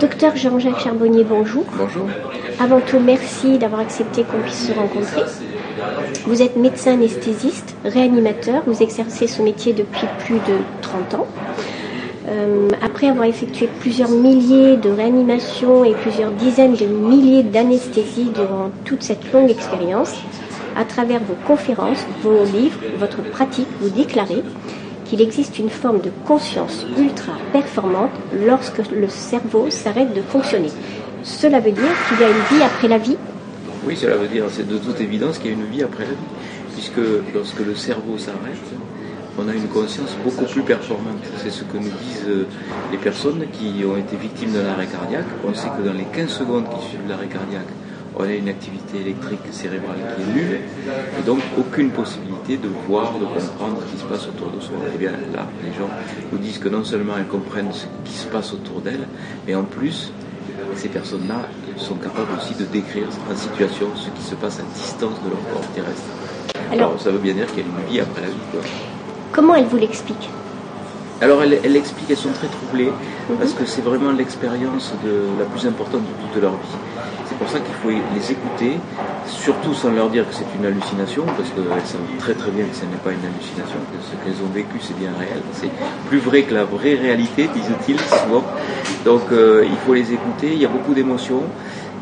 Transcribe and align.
Docteur 0.00 0.36
Jean-Jacques 0.36 0.80
Charbonnier, 0.80 1.24
bonjour. 1.24 1.64
Bonjour. 1.78 2.06
Avant 2.60 2.80
tout, 2.80 2.98
merci 2.98 3.58
d'avoir 3.58 3.80
accepté 3.80 4.24
qu'on 4.24 4.40
puisse 4.40 4.68
se 4.68 4.72
rencontrer. 4.72 5.22
Vous 6.26 6.42
êtes 6.42 6.56
médecin 6.56 6.94
anesthésiste, 6.94 7.74
réanimateur, 7.84 8.62
vous 8.66 8.82
exercez 8.82 9.26
ce 9.26 9.40
métier 9.40 9.72
depuis 9.72 10.06
plus 10.18 10.34
de 10.34 10.58
30 10.82 11.14
ans. 11.14 11.26
Euh, 12.28 12.68
après 12.82 13.08
avoir 13.08 13.26
effectué 13.26 13.68
plusieurs 13.80 14.10
milliers 14.10 14.76
de 14.76 14.90
réanimations 14.90 15.84
et 15.84 15.94
plusieurs 15.94 16.32
dizaines 16.32 16.74
de 16.74 16.86
milliers 16.86 17.44
d'anesthésies 17.44 18.30
durant 18.34 18.70
toute 18.84 19.02
cette 19.02 19.32
longue 19.32 19.50
expérience, 19.50 20.14
à 20.76 20.84
travers 20.84 21.20
vos 21.20 21.36
conférences, 21.46 22.04
vos 22.22 22.44
livres, 22.44 22.80
votre 22.98 23.22
pratique, 23.22 23.68
vous 23.80 23.90
déclarez 23.90 24.42
qu'il 25.08 25.20
existe 25.20 25.58
une 25.58 25.70
forme 25.70 26.00
de 26.00 26.10
conscience 26.26 26.86
ultra 26.98 27.32
performante 27.52 28.10
lorsque 28.46 28.90
le 28.90 29.08
cerveau 29.08 29.70
s'arrête 29.70 30.14
de 30.14 30.22
fonctionner. 30.22 30.70
Cela 31.22 31.60
veut 31.60 31.72
dire 31.72 31.94
qu'il 32.08 32.20
y 32.20 32.24
a 32.24 32.28
une 32.28 32.56
vie 32.56 32.62
après 32.62 32.88
la 32.88 32.98
vie 32.98 33.16
Oui, 33.86 33.96
cela 33.96 34.16
veut 34.16 34.28
dire, 34.28 34.44
c'est 34.50 34.66
de 34.66 34.78
toute 34.78 35.00
évidence 35.00 35.38
qu'il 35.38 35.50
y 35.50 35.54
a 35.54 35.56
une 35.56 35.66
vie 35.66 35.82
après 35.82 36.04
la 36.04 36.10
vie, 36.10 36.16
puisque 36.74 37.00
lorsque 37.34 37.60
le 37.60 37.74
cerveau 37.74 38.18
s'arrête, 38.18 38.56
on 39.38 39.48
a 39.48 39.54
une 39.54 39.68
conscience 39.68 40.16
beaucoup 40.24 40.44
plus 40.44 40.62
performante. 40.62 41.22
C'est 41.38 41.50
ce 41.50 41.62
que 41.64 41.76
nous 41.76 41.82
disent 41.82 42.24
euh, 42.26 42.46
les 42.90 42.98
personnes 42.98 43.44
qui 43.52 43.84
ont 43.84 43.96
été 43.96 44.16
victimes 44.16 44.52
d'un 44.52 44.66
arrêt 44.66 44.86
cardiaque. 44.86 45.26
On 45.46 45.52
sait 45.52 45.68
que 45.68 45.86
dans 45.86 45.92
les 45.92 46.04
15 46.04 46.30
secondes 46.30 46.64
qui 46.70 46.88
suivent 46.88 47.08
l'arrêt 47.08 47.26
cardiaque, 47.26 47.68
on 48.16 48.24
a 48.24 48.32
une 48.32 48.48
activité 48.48 49.00
électrique 49.00 49.40
cérébrale 49.50 49.96
qui 50.16 50.22
est 50.22 50.34
nulle, 50.34 50.60
et 51.18 51.22
donc 51.22 51.40
aucune 51.58 51.90
possibilité 51.90 52.56
de 52.56 52.68
voir, 52.88 53.12
de 53.18 53.24
comprendre 53.24 53.78
ce 53.86 53.92
qui 53.92 53.98
se 53.98 54.04
passe 54.04 54.26
autour 54.26 54.50
de 54.50 54.60
soi. 54.60 54.76
Et 54.86 54.92
eh 54.94 54.98
bien 54.98 55.12
là, 55.34 55.46
les 55.62 55.72
gens 55.78 55.90
nous 56.32 56.38
disent 56.38 56.58
que 56.58 56.68
non 56.68 56.82
seulement 56.82 57.14
elles 57.18 57.26
comprennent 57.26 57.72
ce 57.72 57.86
qui 58.04 58.16
se 58.16 58.26
passe 58.26 58.52
autour 58.54 58.80
d'elles, 58.80 59.06
mais 59.46 59.54
en 59.54 59.64
plus, 59.64 60.12
ces 60.74 60.88
personnes-là 60.88 61.42
sont 61.76 61.96
capables 61.96 62.30
aussi 62.38 62.54
de 62.54 62.64
décrire 62.64 63.08
en 63.30 63.36
situation 63.36 63.88
ce 63.94 64.08
qui 64.10 64.22
se 64.22 64.34
passe 64.34 64.60
à 64.60 64.62
distance 64.74 65.22
de 65.22 65.30
leur 65.30 65.52
corps 65.52 65.68
terrestre. 65.74 66.02
Alors, 66.72 67.00
ça 67.00 67.10
veut 67.10 67.18
bien 67.18 67.34
dire 67.34 67.46
qu'il 67.48 67.58
y 67.58 67.62
a 67.62 67.64
une 67.66 67.92
vie 67.92 68.00
après 68.00 68.22
la 68.22 68.28
vie. 68.28 68.34
Comment 69.32 69.54
elle 69.54 69.66
vous 69.66 69.76
l'explique? 69.76 70.30
Alors 71.22 71.42
elle, 71.42 71.58
elle, 71.64 71.76
explique, 71.76 72.10
elles 72.10 72.16
sont 72.16 72.32
très 72.32 72.48
troublées 72.48 72.90
mhm. 73.30 73.36
parce 73.38 73.54
que 73.54 73.64
c'est 73.64 73.80
vraiment 73.80 74.12
l'expérience 74.12 74.92
la 75.38 75.46
plus 75.46 75.66
importante 75.66 76.02
de 76.02 76.32
toute 76.32 76.42
leur 76.42 76.52
vie. 76.52 76.76
C'est 77.28 77.36
pour 77.38 77.48
ça 77.48 77.58
qu'il 77.58 77.74
faut 77.74 77.90
les 77.90 78.32
écouter, 78.32 78.78
surtout 79.26 79.74
sans 79.74 79.90
leur 79.90 80.08
dire 80.10 80.28
que 80.28 80.34
c'est 80.34 80.46
une 80.58 80.64
hallucination, 80.64 81.24
parce 81.24 81.50
qu'elles 81.50 81.86
savent 81.86 82.00
très 82.18 82.34
très 82.34 82.50
bien 82.50 82.64
que 82.64 82.74
ce 82.74 82.84
n'est 82.84 83.02
pas 83.02 83.10
une 83.10 83.24
hallucination, 83.26 83.78
que 83.90 83.98
ce 84.00 84.14
qu'elles 84.22 84.44
ont 84.44 84.52
vécu 84.54 84.78
c'est 84.80 84.96
bien 84.96 85.10
réel. 85.18 85.42
C'est 85.52 85.70
plus 86.08 86.18
vrai 86.18 86.42
que 86.42 86.54
la 86.54 86.64
vraie 86.64 86.94
réalité, 86.94 87.48
disent-ils 87.52 87.98
souvent. 88.00 88.44
Donc 89.04 89.22
euh, 89.32 89.64
il 89.66 89.76
faut 89.84 89.94
les 89.94 90.12
écouter, 90.12 90.52
il 90.52 90.58
y 90.58 90.64
a 90.64 90.68
beaucoup 90.68 90.94
d'émotions. 90.94 91.42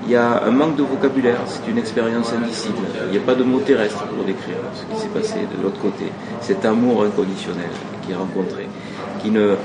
Il 0.07 0.13
y 0.13 0.17
a 0.17 0.45
un 0.45 0.51
manque 0.51 0.77
de 0.77 0.83
vocabulaire, 0.83 1.41
c'est 1.47 1.71
une 1.71 1.79
expérience 1.79 2.31
indicible. 2.35 2.87
Il 3.07 3.13
n'y 3.13 3.17
a 3.17 3.23
pas 3.23 3.35
de 3.35 3.43
mots 3.43 3.61
terrestres 3.61 4.05
pour 4.05 4.23
décrire 4.25 4.57
ce 4.75 4.95
qui 4.95 5.01
s'est 5.01 5.09
passé 5.09 5.37
de 5.57 5.63
l'autre 5.63 5.81
côté. 5.81 6.13
Cet 6.43 6.67
amour 6.67 7.05
inconditionnel 7.05 7.71
qui 8.03 8.13
est 8.13 8.15
rencontré, 8.15 8.69
qui 9.23 9.31
ne, 9.31 9.57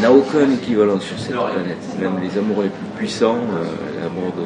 n'a 0.00 0.12
aucun 0.12 0.50
équivalent 0.50 1.00
sur 1.00 1.18
cette 1.18 1.32
planète. 1.32 1.78
Même 2.00 2.20
les 2.22 2.38
amours 2.38 2.62
les 2.62 2.68
plus 2.68 2.86
puissants, 2.96 3.36
euh, 3.36 4.02
l'amour 4.02 4.32
de, 4.36 4.44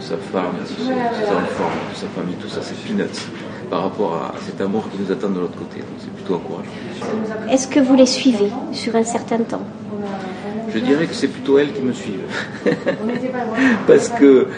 sa 0.00 0.16
femme, 0.16 0.54
de 0.60 0.66
ses, 0.66 0.82
enfants, 0.82 1.70
de 1.90 1.96
sa 1.96 2.06
famille, 2.08 2.36
tout 2.36 2.48
ça, 2.48 2.60
c'est 2.62 2.76
peanuts 2.86 3.04
par 3.70 3.82
rapport 3.82 4.14
à 4.14 4.34
cet 4.44 4.60
amour 4.60 4.84
qui 4.90 4.98
nous 5.02 5.10
attend 5.10 5.30
de 5.30 5.40
l'autre 5.40 5.58
côté. 5.58 5.78
Donc 5.78 5.98
c'est 5.98 6.12
plutôt 6.12 6.34
encourageant. 6.36 6.70
Est-ce 7.50 7.66
que 7.66 7.80
vous 7.80 7.94
les 7.94 8.06
suivez 8.06 8.50
sur 8.72 8.94
un 8.96 9.04
certain 9.04 9.38
temps? 9.38 9.62
Je 10.74 10.80
dirais 10.80 11.06
que 11.06 11.14
c'est 11.14 11.28
plutôt 11.28 11.58
elles 11.58 11.72
qui 11.72 11.82
me 11.82 11.92
suivent. 11.92 12.26
Parce 13.86 14.08
que 14.08 14.48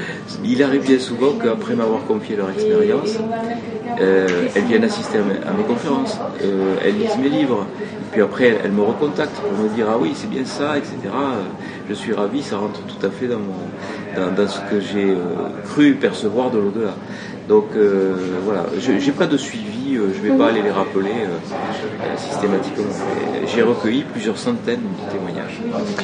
il 0.45 0.63
arrive 0.63 0.87
bien 0.87 0.99
souvent 0.99 1.33
qu'après 1.33 1.75
m'avoir 1.75 2.05
confié 2.05 2.37
leur 2.37 2.51
expérience, 2.51 3.19
euh, 4.01 4.49
elles 4.55 4.65
viennent 4.65 4.85
assister 4.85 5.19
à 5.19 5.53
mes, 5.53 5.65
conférences, 5.65 6.19
euh, 6.43 6.77
elles 6.85 6.97
lisent 6.97 7.19
mes 7.21 7.29
livres, 7.29 7.67
puis 8.13 8.23
après 8.23 8.59
elles, 8.63 8.73
me 8.73 8.83
recontactent 8.83 9.37
pour 9.41 9.53
me 9.53 9.69
dire 9.75 9.87
ah 9.91 9.99
oui 10.01 10.13
c'est 10.15 10.31
bien 10.31 10.45
ça, 10.45 10.79
etc. 10.79 10.95
Je 11.89 11.95
suis 11.95 12.13
ravi, 12.13 12.43
ça 12.43 12.57
rentre 12.57 12.81
tout 12.83 13.07
à 13.07 13.11
fait 13.11 13.27
dans, 13.27 13.39
mon, 13.39 14.33
dans, 14.37 14.49
ce 14.49 14.59
que 14.71 14.81
j'ai 14.81 15.11
euh, 15.11 15.17
cru 15.65 15.95
percevoir 15.95 16.51
de 16.51 16.59
l'au-delà. 16.59 16.95
Donc 17.49 17.67
voilà, 18.45 18.67
je 18.79 18.93
n'ai 18.93 19.13
pas 19.13 19.27
de 19.27 19.37
suivi, 19.37 19.95
je 19.95 20.01
ne 20.01 20.33
vais 20.33 20.37
pas 20.37 20.49
aller 20.49 20.63
les 20.63 20.71
rappeler 20.71 21.15
systématiquement. 22.17 22.85
J'ai 23.47 23.63
recueilli 23.63 24.03
plusieurs 24.03 24.39
centaines 24.39 24.81
de 24.81 25.13
témoignages 25.13 25.61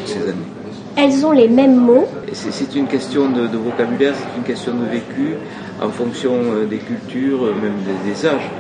ces 0.07 0.23
années. 0.23 0.53
Elles 0.97 1.25
ont 1.25 1.33
les 1.33 1.49
mêmes 1.49 1.77
mots 1.77 2.07
C'est 2.33 2.75
une 2.75 2.87
question 2.87 3.31
de, 3.31 3.57
vocabulaire, 3.57 4.15
c'est 4.15 4.37
une 4.37 4.45
question 4.45 4.75
de 4.75 4.85
vécu 4.85 5.37
en 5.81 5.89
fonction 5.89 6.33
euh, 6.35 6.67
des 6.67 6.79
cultures, 6.79 7.45
euh, 7.45 7.55
même 7.55 7.75
des, 8.05 8.27
âges. 8.27 8.51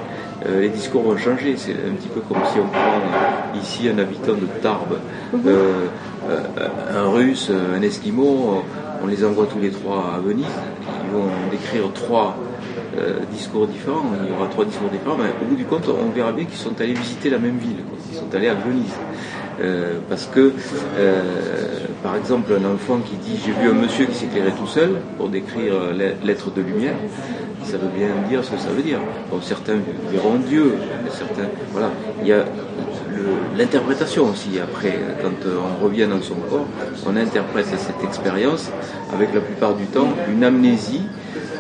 Euh, 0.47 0.63
les 0.63 0.71
discours 0.71 1.03
vont 1.03 1.17
changer. 1.17 1.55
C'est 1.57 1.73
un 1.73 1.95
petit 1.95 2.09
peu 2.09 2.21
comme 2.21 2.43
si 2.53 2.59
on 2.59 2.67
prend 2.67 3.61
ici 3.61 3.89
un 3.89 3.99
habitant 3.99 4.33
de 4.33 4.47
Tarbes, 4.63 4.99
mhm. 5.33 5.43
un 6.97 7.09
russe, 7.11 7.51
un 7.51 7.83
esquimau, 7.83 8.65
on 9.03 9.07
les 9.07 9.25
envoie 9.25 9.47
tous 9.47 9.61
les 9.61 9.71
trois 9.71 10.15
à 10.17 10.21
Venise. 10.21 10.47
Ils 11.05 11.15
vont 11.15 11.29
décrire 11.51 11.93
trois 11.93 12.37
discours 13.31 13.67
différents. 13.67 14.05
Il 14.25 14.31
y 14.31 14.37
aura 14.37 14.49
trois 14.49 14.65
discours 14.65 14.89
différents. 14.91 15.17
Mais 15.17 15.31
au 15.43 15.49
bout 15.49 15.57
du 15.57 15.65
compte, 15.65 15.89
on 15.89 16.11
verra 16.11 16.33
bien 16.33 16.45
qu'ils 16.45 16.59
sont 16.59 16.79
allés 16.81 16.95
visiter 16.95 17.31
la 17.31 17.39
même 17.39 17.59
ville. 17.59 17.79
Ils 18.11 18.19
sont 18.19 18.35
allés 18.35 18.49
à 18.49 18.55
Venise. 18.55 18.95
Euh, 19.61 19.99
parce 20.09 20.27
que, 20.27 20.53
euh, 20.99 21.23
par 22.03 22.17
exemple, 22.17 22.53
un 22.53 22.75
enfant 22.75 22.99
qui 22.99 23.17
dit 23.17 23.39
j'ai 23.45 23.53
vu 23.53 23.69
un 23.69 23.75
monsieur 23.75 24.07
qui 24.07 24.15
s'éclairait 24.15 24.53
tout 24.53 24.67
seul 24.67 24.97
pour 25.19 25.29
décrire 25.29 25.75
l'être 26.25 26.51
de 26.53 26.63
lumière, 26.63 26.95
ça 27.65 27.77
veut 27.77 27.91
bien 27.95 28.09
dire 28.29 28.43
ce 28.45 28.53
que 28.53 28.59
ça 28.59 28.71
veut 28.71 28.83
dire. 28.83 28.99
Bon, 29.31 29.41
certains 29.41 29.77
verront 30.11 30.37
Dieu, 30.37 30.75
certains, 31.11 31.49
voilà, 31.71 31.91
il 32.23 32.29
y 32.29 32.33
a 32.33 32.45
l'interprétation 33.57 34.31
aussi. 34.31 34.59
Après, 34.61 34.99
quand 35.23 35.47
on 35.47 35.85
revient 35.85 36.07
dans 36.07 36.23
son 36.23 36.35
corps, 36.35 36.67
on 37.07 37.17
interprète 37.17 37.67
cette 37.67 38.03
expérience 38.03 38.71
avec 39.13 39.35
la 39.35 39.41
plupart 39.41 39.75
du 39.75 39.85
temps 39.85 40.09
une 40.29 40.43
amnésie 40.43 41.03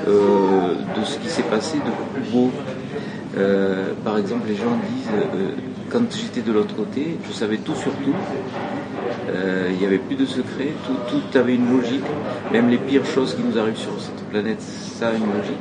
euh, 0.08 0.74
de 0.98 1.04
ce 1.04 1.18
qui 1.18 1.28
s'est 1.28 1.42
passé 1.42 1.78
de 1.78 2.20
plus 2.20 2.30
beau. 2.30 2.50
par 4.04 4.18
exemple, 4.18 4.48
les 4.48 4.56
gens 4.56 4.76
disent 4.88 5.10
quand 5.92 6.10
j'étais 6.10 6.40
de 6.40 6.52
l'autre 6.52 6.74
côté, 6.74 7.18
je 7.28 7.32
savais 7.32 7.58
tout 7.58 7.74
sur 7.74 7.92
tout. 7.92 8.14
Euh, 9.28 9.68
il 9.70 9.78
n'y 9.78 9.84
avait 9.84 9.98
plus 9.98 10.16
de 10.16 10.24
secret, 10.24 10.68
tout, 10.86 11.38
avait 11.38 11.54
une 11.54 11.70
logique. 11.70 12.04
Même 12.50 12.70
les 12.70 12.78
pires 12.78 13.04
choses 13.04 13.34
qui 13.34 13.42
nous 13.42 13.58
arrivent 13.58 13.76
sur 13.76 13.92
cette 14.00 14.24
planète, 14.30 14.60
ça 14.60 15.08
a 15.08 15.12
une 15.12 15.26
logique. 15.36 15.60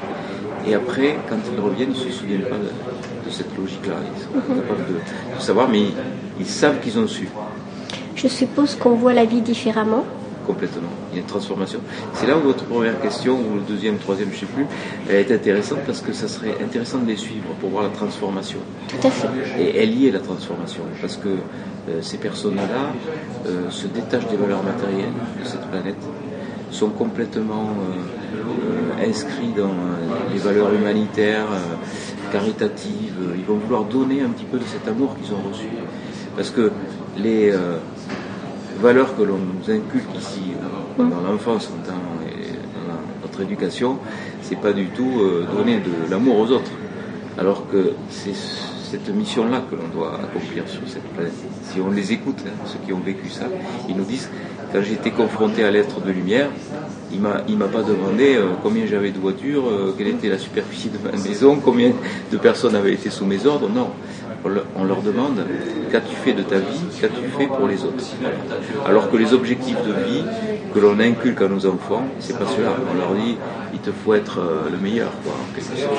Et 0.65 0.73
après, 0.73 1.17
quand 1.29 1.35
ils 1.53 1.59
reviennent, 1.59 1.91
ils 1.93 2.05
ne 2.05 2.11
se 2.11 2.17
souviennent 2.17 2.43
pas 2.43 2.55
de, 2.55 3.29
cette 3.29 3.55
logique-là. 3.57 3.95
Ils 4.15 4.21
sont 4.23 4.53
mhm. 4.53 4.61
capables 4.61 4.85
de, 4.87 5.41
savoir, 5.41 5.69
mais 5.69 5.83
ils 6.39 6.45
savent 6.45 6.79
qu'ils 6.79 6.97
ont 6.97 7.07
su. 7.07 7.27
Je 8.15 8.27
suppose 8.27 8.75
qu'on 8.75 8.95
voit 8.95 9.13
la 9.13 9.25
vie 9.25 9.41
différemment 9.41 10.05
complètement. 10.45 10.89
Il 11.11 11.15
y 11.15 11.19
a 11.19 11.21
une 11.21 11.27
transformation. 11.27 11.79
C'est 12.13 12.27
là 12.27 12.37
où 12.37 12.41
votre 12.41 12.65
première 12.65 12.99
question, 13.01 13.39
ou 13.39 13.55
le 13.55 13.61
deuxième, 13.61 13.97
troisième, 13.97 14.29
je 14.29 14.35
ne 14.35 14.39
sais 14.39 14.45
plus, 14.45 14.65
elle 15.09 15.15
est 15.15 15.31
intéressante 15.31 15.79
parce 15.85 16.01
que 16.01 16.13
ça 16.13 16.27
serait 16.27 16.55
intéressant 16.63 16.99
de 16.99 17.07
les 17.07 17.17
suivre 17.17 17.47
pour 17.59 17.69
voir 17.69 17.83
la 17.83 17.89
transformation. 17.89 18.59
Tout 18.87 19.07
à 19.07 19.11
fait. 19.11 19.27
Et 19.59 19.77
elle 19.77 19.97
y 19.97 20.07
est 20.07 20.11
la 20.11 20.19
transformation, 20.19 20.83
parce 20.99 21.17
que 21.17 21.29
euh, 21.29 22.01
ces 22.01 22.17
personnes-là 22.17 22.93
euh, 23.47 23.69
se 23.69 23.87
détachent 23.87 24.27
des 24.27 24.37
valeurs 24.37 24.63
matérielles 24.63 25.13
de 25.41 25.47
cette 25.47 25.65
planète, 25.69 25.97
sont 26.69 26.89
complètement 26.89 27.69
euh, 27.69 29.09
inscrits 29.09 29.53
dans 29.55 29.73
les 30.33 30.39
valeurs 30.39 30.73
humanitaires, 30.73 31.47
caritatives. 32.31 33.15
Ils 33.37 33.43
vont 33.43 33.57
vouloir 33.57 33.83
donner 33.83 34.21
un 34.21 34.29
petit 34.29 34.45
peu 34.45 34.57
de 34.57 34.63
cet 34.63 34.87
amour 34.87 35.15
qu'ils 35.17 35.33
ont 35.33 35.49
reçu. 35.49 35.67
Parce 36.35 36.49
que 36.49 36.71
les 37.17 37.53
valeurs 38.81 39.15
que 39.15 39.21
l'on 39.21 39.37
nous 39.37 39.71
inculque 39.71 40.17
ici 40.17 40.53
dans 40.97 41.21
l'enfance 41.21 41.69
et 41.69 41.87
dans 41.87 43.21
notre 43.21 43.41
éducation, 43.41 43.99
c'est 44.41 44.59
pas 44.59 44.73
du 44.73 44.87
tout 44.87 45.21
euh, 45.21 45.45
donner 45.55 45.79
de 45.79 46.09
l'amour 46.09 46.39
aux 46.39 46.51
autres. 46.51 46.71
Alors 47.37 47.67
que 47.71 47.93
c'est 48.09 48.33
cette 48.35 49.07
mission-là 49.15 49.63
que 49.69 49.75
l'on 49.75 49.87
doit 49.87 50.15
accomplir 50.15 50.67
sur 50.67 50.81
cette 50.85 51.07
planète. 51.13 51.31
Si 51.63 51.79
on 51.79 51.91
les 51.91 52.11
écoute, 52.11 52.39
hein, 52.45 52.51
ceux 52.65 52.79
qui 52.85 52.91
ont 52.91 52.99
vécu 52.99 53.29
ça, 53.29 53.45
ils 53.87 53.95
nous 53.95 54.03
disent, 54.03 54.29
quand 54.73 54.81
j'étais 54.81 55.11
confronté 55.11 55.63
à 55.63 55.71
l'être 55.71 56.01
de 56.01 56.11
lumière, 56.11 56.49
il 57.13 57.21
m'a, 57.21 57.41
il 57.47 57.57
m'a 57.57 57.67
pas 57.67 57.83
demandé 57.83 58.35
euh, 58.35 58.47
combien 58.61 58.85
j'avais 58.85 59.11
de 59.11 59.19
voitures, 59.19 59.67
euh, 59.69 59.95
quelle 59.97 60.07
était 60.07 60.27
la 60.27 60.37
superficie 60.37 60.89
de 60.89 60.97
ma 60.97 61.15
maison, 61.23 61.57
combien 61.63 61.93
de 62.31 62.37
personnes 62.37 62.75
avaient 62.75 62.93
été 62.93 63.09
sous 63.09 63.25
mes 63.25 63.45
ordres. 63.45 63.69
Non, 63.69 63.91
on 64.75 64.83
leur 64.83 65.01
demande 65.01 65.45
qu'as-tu 65.91 66.15
fait 66.15 66.33
de 66.33 66.43
ta 66.43 66.57
vie, 66.57 66.81
qu'as-tu 66.99 67.27
fait 67.37 67.47
pour 67.47 67.67
les 67.67 67.83
autres. 67.83 68.03
Alors 68.85 69.09
que 69.09 69.17
les 69.17 69.33
objectifs 69.33 69.81
de 69.83 69.93
vie 69.93 70.23
que 70.73 70.79
l'on 70.79 70.99
inculque 70.99 71.41
à 71.41 71.47
nos 71.47 71.65
enfants, 71.65 72.03
c'est 72.19 72.37
pas 72.37 72.45
cela. 72.45 72.75
On 72.91 72.97
leur 72.97 73.13
dit 73.13 73.37
il 73.73 73.79
te 73.79 73.91
faut 73.91 74.13
être 74.13 74.39
euh, 74.39 74.69
le 74.69 74.77
meilleur, 74.77 75.11
quoi, 75.23 75.33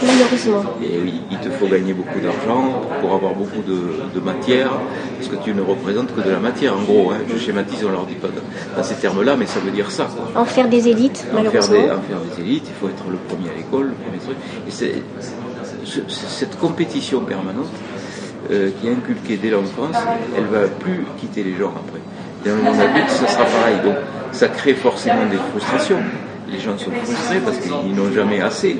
Malheureusement. 0.02 0.62
Et 0.82 0.98
oui, 1.02 1.14
il 1.30 1.38
te 1.38 1.50
faut 1.50 1.66
gagner 1.66 1.94
beaucoup 1.94 2.20
d'argent 2.20 2.82
pour 3.00 3.14
avoir 3.14 3.34
beaucoup 3.34 3.62
de, 3.62 4.20
matière, 4.20 4.70
parce 5.18 5.28
que 5.28 5.36
tu 5.42 5.54
ne 5.54 5.62
représentes 5.62 6.14
que 6.14 6.20
de 6.20 6.30
la 6.30 6.38
matière, 6.38 6.76
en 6.76 6.82
gros. 6.82 7.10
Hein. 7.10 7.18
Je 7.28 7.38
schématise, 7.38 7.84
on 7.84 7.90
leur 7.90 8.06
dit 8.06 8.14
pas 8.14 8.28
dans 8.76 8.82
ces 8.82 8.94
termes-là, 8.96 9.36
mais 9.36 9.46
ça 9.46 9.60
veut 9.60 9.70
dire 9.70 9.90
ça. 9.90 10.08
En 10.36 10.44
faire 10.44 10.68
des 10.68 10.88
élites, 10.88 11.26
malheureusement. 11.32 11.76
En 11.76 12.00
faire 12.02 12.20
des, 12.36 12.42
élites, 12.42 12.66
il 12.68 12.74
faut 12.80 12.88
être 12.88 13.04
le 13.10 13.16
premier 13.16 13.50
à 13.50 13.56
l'école, 13.56 13.88
le 13.88 13.94
premier 13.94 14.18
truc. 14.18 14.36
Et 14.68 14.70
c'est 14.70 15.02
cette 16.08 16.58
compétition 16.58 17.20
permanente 17.20 17.70
euh, 18.50 18.70
qui 18.80 18.88
est 18.88 18.90
inculquée 18.90 19.36
dès 19.36 19.50
l'enfance, 19.50 19.96
elle 20.36 20.44
va 20.44 20.66
plus 20.66 21.04
quitter 21.18 21.44
les 21.44 21.54
gens 21.54 21.70
après. 21.70 22.00
Dans 22.44 22.56
le 22.56 22.62
monde 22.62 22.80
adulte, 22.80 23.10
ce 23.10 23.26
sera 23.26 23.44
pareil. 23.44 23.76
Donc 23.84 23.94
ça 24.32 24.48
crée 24.48 24.74
forcément 24.74 25.26
des 25.30 25.36
frustrations. 25.36 25.98
Les 26.48 26.58
gens 26.58 26.76
sont 26.76 26.90
frustrés 26.90 27.38
parce 27.44 27.58
qu'ils 27.58 27.94
n'ont 27.94 28.12
jamais 28.12 28.40
assez. 28.40 28.76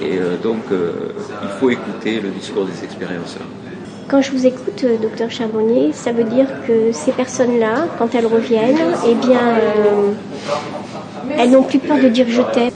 Et 0.00 0.18
euh, 0.18 0.36
donc 0.42 0.62
euh, 0.70 0.92
il 1.42 1.48
faut 1.58 1.70
écouter 1.70 2.20
le 2.20 2.30
discours 2.30 2.64
des 2.64 2.84
expériences. 2.84 3.36
Quand 4.08 4.22
je 4.22 4.32
vous 4.32 4.46
écoute, 4.46 4.84
docteur 5.02 5.30
Charbonnier, 5.30 5.92
ça 5.92 6.12
veut 6.12 6.24
dire 6.24 6.46
que 6.66 6.92
ces 6.92 7.12
personnes-là, 7.12 7.86
quand 7.98 8.14
elles 8.14 8.26
reviennent, 8.26 8.94
eh 9.06 9.14
bien, 9.14 9.58
elles 11.38 11.50
n'ont 11.50 11.62
plus 11.62 11.78
peur 11.78 11.98
de 11.98 12.08
dire 12.08 12.26
je 12.28 12.42
t'aime. 12.42 12.70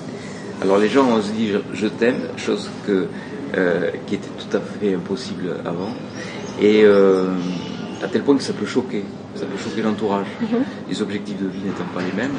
Alors 0.62 0.78
les 0.78 0.88
gens, 0.88 1.06
on 1.08 1.20
se 1.20 1.30
dit 1.30 1.52
je 1.72 1.86
t'aime, 1.86 2.20
chose 2.36 2.70
que 2.86 3.08
euh, 3.56 3.90
qui 4.06 4.16
était 4.16 4.28
tout 4.48 4.56
à 4.56 4.60
fait 4.60 4.94
impossible 4.94 5.56
avant. 5.64 5.90
Et 6.60 6.82
euh, 6.84 7.28
à 8.02 8.08
tel 8.08 8.22
point 8.22 8.36
que 8.36 8.42
ça 8.42 8.52
peut 8.52 8.66
choquer, 8.66 9.04
ça 9.34 9.44
peut 9.46 9.58
choquer 9.58 9.82
l'entourage. 9.82 10.26
Mhm. 10.40 10.62
Les 10.88 11.02
objectifs 11.02 11.40
de 11.40 11.48
vie 11.48 11.60
n'étant 11.64 11.84
pas 11.94 12.00
les 12.00 12.12
mêmes, 12.12 12.36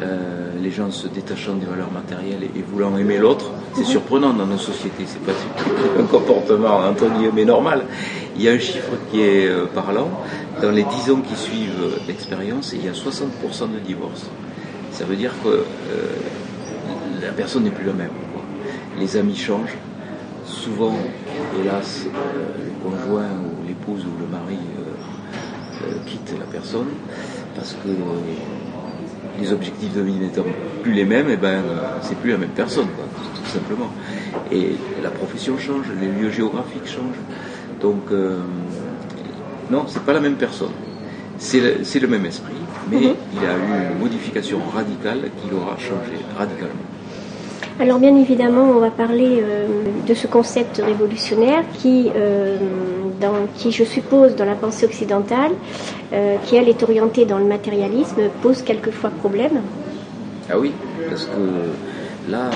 euh, 0.00 0.52
les 0.60 0.70
gens 0.70 0.90
se 0.90 1.08
détachant 1.08 1.54
des 1.54 1.66
valeurs 1.66 1.92
matérielles 1.92 2.44
et, 2.44 2.62
voulant 2.62 2.96
aimer 2.96 3.18
l'autre, 3.18 3.50
c'est 3.74 3.80
mhm. 3.80 3.86
surprenant 3.86 4.32
dans 4.32 4.46
nos 4.46 4.58
sociétés, 4.58 5.04
c'est 5.06 5.22
pas 5.22 5.32
un 5.98 6.04
comportement 6.04 6.78
entre 6.78 7.06
guillemets 7.18 7.44
normal. 7.44 7.84
Il 8.36 8.42
y 8.42 8.48
a 8.48 8.52
un 8.52 8.58
chiffre 8.58 8.92
qui 9.10 9.20
est 9.20 9.50
parlant, 9.74 10.08
dans 10.62 10.70
les 10.70 10.84
10 10.84 11.10
ans 11.10 11.20
qui 11.20 11.36
suivent 11.36 11.98
l'expérience, 12.06 12.72
il 12.72 12.84
y 12.84 12.88
a 12.88 12.92
60% 12.92 13.72
de 13.72 13.78
divorces. 13.84 14.26
Ça 14.92 15.04
veut 15.04 15.16
dire 15.16 15.32
que 15.44 15.64
la 17.20 17.32
personne 17.32 17.64
n'est 17.64 17.70
plus 17.70 17.84
la 17.84 17.92
même. 17.92 18.10
Les 18.98 19.16
amis 19.16 19.36
changent, 19.36 19.76
souvent, 20.46 20.94
hélas, 21.58 22.06
euh, 22.06 22.64
le 22.64 22.90
conjoint 22.90 23.28
ou 23.28 23.66
l'épouse 23.66 24.04
ou 24.04 24.20
le 24.20 24.26
mari 24.26 24.58
euh, 24.78 25.86
euh, 25.86 25.94
quitte 26.06 26.34
la 26.38 26.46
personne 26.46 26.88
parce 27.54 27.72
que 27.72 27.88
les 29.40 29.52
objectifs 29.52 29.92
de 29.94 30.02
vie 30.02 30.14
n'étant 30.14 30.44
plus 30.82 30.92
les 30.92 31.04
mêmes, 31.04 31.28
et 31.28 31.34
eh 31.34 31.36
ben 31.36 31.62
c'est 32.02 32.16
plus 32.16 32.30
la 32.30 32.38
même 32.38 32.50
personne, 32.50 32.86
tout 33.34 33.50
simplement. 33.50 33.90
Et 34.52 34.76
la 35.02 35.10
profession 35.10 35.58
change, 35.58 35.86
les 36.00 36.08
lieux 36.08 36.30
géographiques 36.30 36.86
changent. 36.86 37.20
Donc 37.80 38.10
non, 39.70 39.84
c'est 39.88 40.02
pas 40.04 40.12
la 40.12 40.20
même 40.20 40.36
personne. 40.36 40.72
C'est 41.38 41.60
le, 42.00 42.08
même 42.08 42.24
esprit, 42.26 42.52
mais 42.90 42.98
mhm. 42.98 43.14
il 43.34 43.46
a 43.46 43.56
eu 43.56 43.92
une 43.92 43.98
modification 43.98 44.60
radicale 44.74 45.30
qui 45.42 45.50
l'aura 45.50 45.76
changé 45.76 46.18
radicalement. 46.38 46.89
Alors 47.80 47.98
bien 47.98 48.14
évidemment, 48.14 48.72
on 48.76 48.78
va 48.78 48.90
parler 48.90 49.42
euh, 49.42 49.66
de 50.06 50.12
ce 50.12 50.26
concept 50.26 50.82
révolutionnaire 50.84 51.64
qui, 51.78 52.10
euh, 52.14 52.58
qui, 53.56 53.72
je 53.72 53.84
suppose, 53.84 54.36
dans 54.36 54.44
la 54.44 54.54
pensée 54.54 54.84
occidentale, 54.84 55.52
euh, 56.12 56.36
qui 56.44 56.56
elle 56.56 56.68
est 56.68 56.82
orientée 56.82 57.24
dans 57.24 57.38
le 57.38 57.46
matérialisme, 57.46 58.20
pose 58.42 58.60
quelquefois 58.60 59.08
problème. 59.08 59.62
Ah 60.50 60.58
oui, 60.58 60.72
parce 61.08 61.24
que 61.24 62.30
là, 62.30 62.50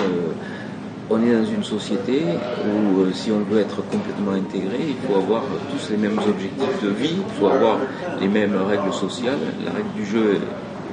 on 1.09 1.17
est 1.23 1.33
dans 1.33 1.47
une 1.47 1.65
société 1.65 2.21
où 2.67 3.11
si 3.15 3.33
on 3.33 3.51
veut 3.51 3.61
être 3.61 3.77
complètement 3.77 4.33
intégré, 4.33 4.77
il 4.89 5.09
faut 5.09 5.17
avoir 5.17 5.45
tous 5.71 5.91
les 5.91 5.97
mêmes 5.97 6.19
objectifs 6.19 6.83
de 6.83 6.91
vie, 6.91 7.15
il 7.17 7.41
faut 7.41 7.47
avoir 7.47 7.79
les 8.21 8.29
mêmes 8.29 8.57
règles 8.69 8.93
sociales. 8.93 9.39
La 9.65 9.71
règle 9.71 9.93
du 9.97 10.05
jeu, 10.05 10.39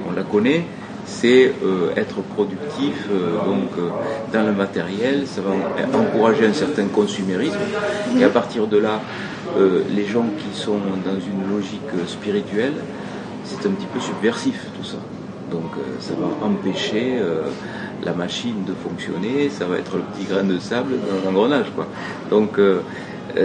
on 0.08 0.16
la 0.16 0.22
connaît, 0.22 0.64
c'est 1.04 1.52
euh, 1.64 1.90
être 1.96 2.22
productif 2.22 3.08
euh, 3.10 3.44
donc 3.44 3.70
euh, 3.78 3.88
dans 4.32 4.46
le 4.46 4.52
matériel, 4.52 5.26
ça 5.26 5.40
va 5.40 5.50
encourager 5.98 6.46
un 6.46 6.52
certain 6.52 6.86
consumérisme. 6.86 7.58
Et 8.18 8.24
à 8.24 8.28
partir 8.28 8.66
de 8.66 8.78
là, 8.78 9.00
les 9.90 10.06
gens 10.06 10.24
qui 10.38 10.58
sont 10.58 10.78
dans 11.04 11.20
une 11.20 11.54
logique 11.54 11.80
spirituelle, 12.06 12.74
c'est 13.44 13.66
un 13.66 13.72
petit 13.72 13.86
peu 13.92 14.00
subversif 14.00 14.66
tout 14.78 14.84
ça. 14.84 14.96
Donc 15.50 15.72
ça 16.00 16.14
va 16.14 16.46
empêcher 16.46 17.20
la 18.02 18.12
machine 18.12 18.64
de 18.64 18.72
fonctionner, 18.72 19.50
ça 19.50 19.66
va 19.66 19.76
être 19.76 19.96
le 19.96 20.02
petit 20.02 20.24
grain 20.24 20.44
de 20.44 20.58
sable 20.58 20.94
dans 21.10 21.30
l'engrenage. 21.30 21.66
Quoi. 21.74 21.86
Donc 22.30 22.58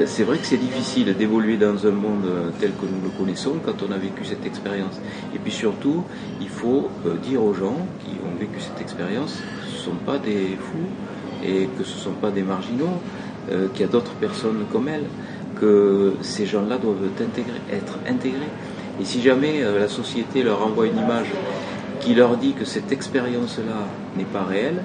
c'est 0.05 0.23
vrai 0.23 0.37
que 0.37 0.45
c'est 0.45 0.57
difficile 0.57 1.15
d'évoluer 1.15 1.57
dans 1.57 1.87
un 1.87 1.91
monde 1.91 2.25
euh, 2.25 2.49
tel 2.59 2.71
que 2.71 2.85
nous 2.85 3.01
le 3.03 3.09
connaissons 3.17 3.53
quand 3.65 3.83
on 3.87 3.91
a 3.91 3.97
vécu 3.97 4.25
cette 4.25 4.45
expérience. 4.45 4.99
Et 5.33 5.39
puis 5.39 5.51
surtout, 5.51 6.03
il 6.41 6.49
faut 6.49 6.89
euh, 7.05 7.15
dire 7.17 7.41
aux 7.43 7.53
gens 7.53 7.77
qui 8.03 8.11
ont 8.25 8.37
vécu 8.37 8.59
cette 8.59 8.81
expérience 8.81 9.35
que 9.35 9.71
ce 9.71 9.77
ne 9.77 9.95
sont 9.95 10.03
pas 10.05 10.17
des 10.17 10.57
fous 10.59 11.45
et 11.45 11.69
que 11.77 11.83
ce 11.83 11.95
ne 11.95 11.99
sont 11.99 12.19
pas 12.19 12.31
des 12.31 12.41
marginaux, 12.41 12.99
qu'il 13.73 13.81
y 13.81 13.83
a 13.83 13.87
d'autres 13.87 14.15
personnes 14.15 14.65
comme 14.73 14.89
elles, 14.89 15.05
que 15.61 16.15
ces 16.21 16.45
gens-là 16.45 16.77
doivent 16.77 17.07
être 17.71 17.99
intégrés. 18.09 18.49
Et 18.99 19.05
si 19.05 19.21
jamais 19.21 19.61
la 19.61 19.87
société 19.87 20.43
leur 20.43 20.65
envoie 20.65 20.87
une 20.87 20.97
image 20.97 21.27
qui 22.01 22.15
leur 22.15 22.35
dit 22.35 22.53
que 22.53 22.65
cette 22.65 22.91
expérience-là 22.91 23.87
n'est 24.17 24.25
pas 24.25 24.43
réelle, 24.43 24.83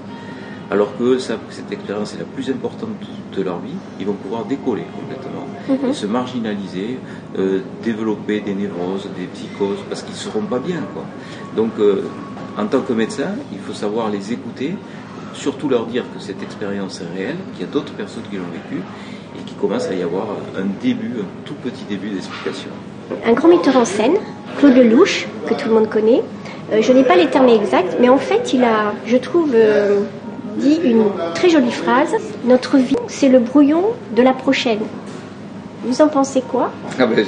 alors 0.72 0.96
que 0.96 1.18
savent 1.18 1.40
que 1.46 1.52
cette 1.52 1.70
expérience 1.70 2.14
est 2.14 2.18
la 2.18 2.24
plus 2.24 2.48
importante 2.48 2.88
de 3.36 3.42
leur 3.42 3.58
vie, 3.58 3.74
ils 4.00 4.06
vont 4.06 4.14
pouvoir 4.14 4.46
décoller 4.46 4.84
complètement, 4.98 5.46
mhm. 5.68 5.92
se 5.92 6.06
marginaliser, 6.06 6.98
euh, 7.38 7.60
développer 7.84 8.40
des 8.40 8.54
névroses, 8.54 9.06
des 9.14 9.26
psychoses, 9.34 9.80
parce 9.90 10.02
qu'ils 10.02 10.14
ne 10.14 10.18
seront 10.18 10.46
pas 10.54 10.58
bien. 10.58 10.80
Quoi. 10.94 11.04
Donc, 11.54 11.72
euh, 11.78 12.04
en 12.56 12.64
tant 12.66 12.80
que 12.80 12.94
médecin, 12.94 13.32
il 13.52 13.58
faut 13.58 13.74
savoir 13.74 14.08
les 14.08 14.32
écouter, 14.32 14.74
surtout 15.34 15.68
leur 15.68 15.84
dire 15.84 16.04
que 16.14 16.18
cette 16.18 16.42
expérience 16.42 17.02
est 17.02 17.18
réelle, 17.18 17.36
qu'il 17.52 17.66
y 17.66 17.68
a 17.68 17.72
d'autres 17.72 17.92
personnes 17.92 18.24
qui 18.30 18.36
l'ont 18.36 18.44
vécue, 18.50 18.82
et 19.38 19.42
qu'il 19.44 19.58
commence 19.58 19.88
à 19.88 19.94
y 19.94 20.02
avoir 20.02 20.26
un 20.56 20.66
début, 20.82 21.16
un 21.20 21.44
tout 21.44 21.54
petit 21.62 21.84
début 21.86 22.08
d'explication. 22.08 22.70
Un 23.26 23.32
grand 23.34 23.48
metteur 23.48 23.76
en 23.76 23.84
scène, 23.84 24.14
Claude 24.58 24.74
Lelouch, 24.74 25.26
que 25.46 25.52
tout 25.52 25.68
le 25.68 25.74
monde 25.74 25.90
connaît, 25.90 26.22
euh, 26.72 26.80
je 26.80 26.92
n'ai 26.92 27.04
pas 27.04 27.16
les 27.16 27.26
termes 27.26 27.48
exacts, 27.50 27.98
mais 28.00 28.08
en 28.08 28.16
fait, 28.16 28.54
il 28.54 28.64
a, 28.64 28.94
je 29.04 29.18
trouve, 29.18 29.54
dit 30.56 30.80
une 30.84 31.04
très 31.34 31.48
jolie 31.48 31.72
phrase 31.72 32.14
Notre 32.44 32.76
vie, 32.78 32.96
c'est 33.08 33.28
le 33.28 33.38
brouillon 33.38 33.84
de 34.14 34.22
la 34.22 34.32
prochaine. 34.32 34.80
Vous 35.84 36.00
en 36.00 36.08
pensez 36.08 36.42
quoi? 36.42 36.70
Ah 36.98 37.06
ben, 37.06 37.24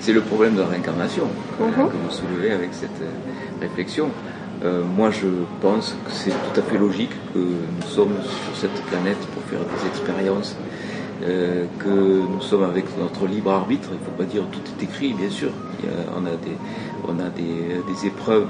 C'est 0.00 0.12
le 0.12 0.20
problème 0.20 0.54
de 0.54 0.60
la 0.60 0.66
réincarnation 0.66 1.24
mhm. 1.60 1.88
que 1.88 1.96
vous 1.96 2.10
soulevez 2.10 2.52
avec 2.52 2.70
cette 2.72 3.00
euh, 3.02 3.60
réflexion. 3.60 4.10
Euh, 4.64 4.82
moi, 4.84 5.10
je 5.10 5.28
pense 5.62 5.96
que 6.04 6.12
c'est 6.12 6.30
tout 6.30 6.60
à 6.60 6.62
fait 6.62 6.78
logique 6.78 7.12
que 7.32 7.38
nous 7.38 7.86
sommes 7.86 8.16
sur 8.22 8.56
cette 8.56 8.82
planète 8.86 9.18
pour 9.18 9.42
faire 9.44 9.60
des 9.60 9.88
expériences, 9.88 10.56
euh, 11.22 11.64
que 11.78 11.88
nous 11.88 12.40
sommes 12.40 12.64
avec 12.64 12.84
notre 12.98 13.26
libre 13.26 13.50
arbitre. 13.50 13.88
Il 13.92 13.98
ne 13.98 14.04
faut 14.04 14.16
pas 14.16 14.24
dire 14.24 14.42
tout 14.50 14.60
est 14.78 14.84
écrit, 14.84 15.12
bien 15.12 15.30
sûr. 15.30 15.50
on 16.16 16.26
a 16.26 16.30
des, 16.30 16.56
on 17.08 17.18
a 17.18 17.28
des, 17.28 18.06
épreuves 18.06 18.48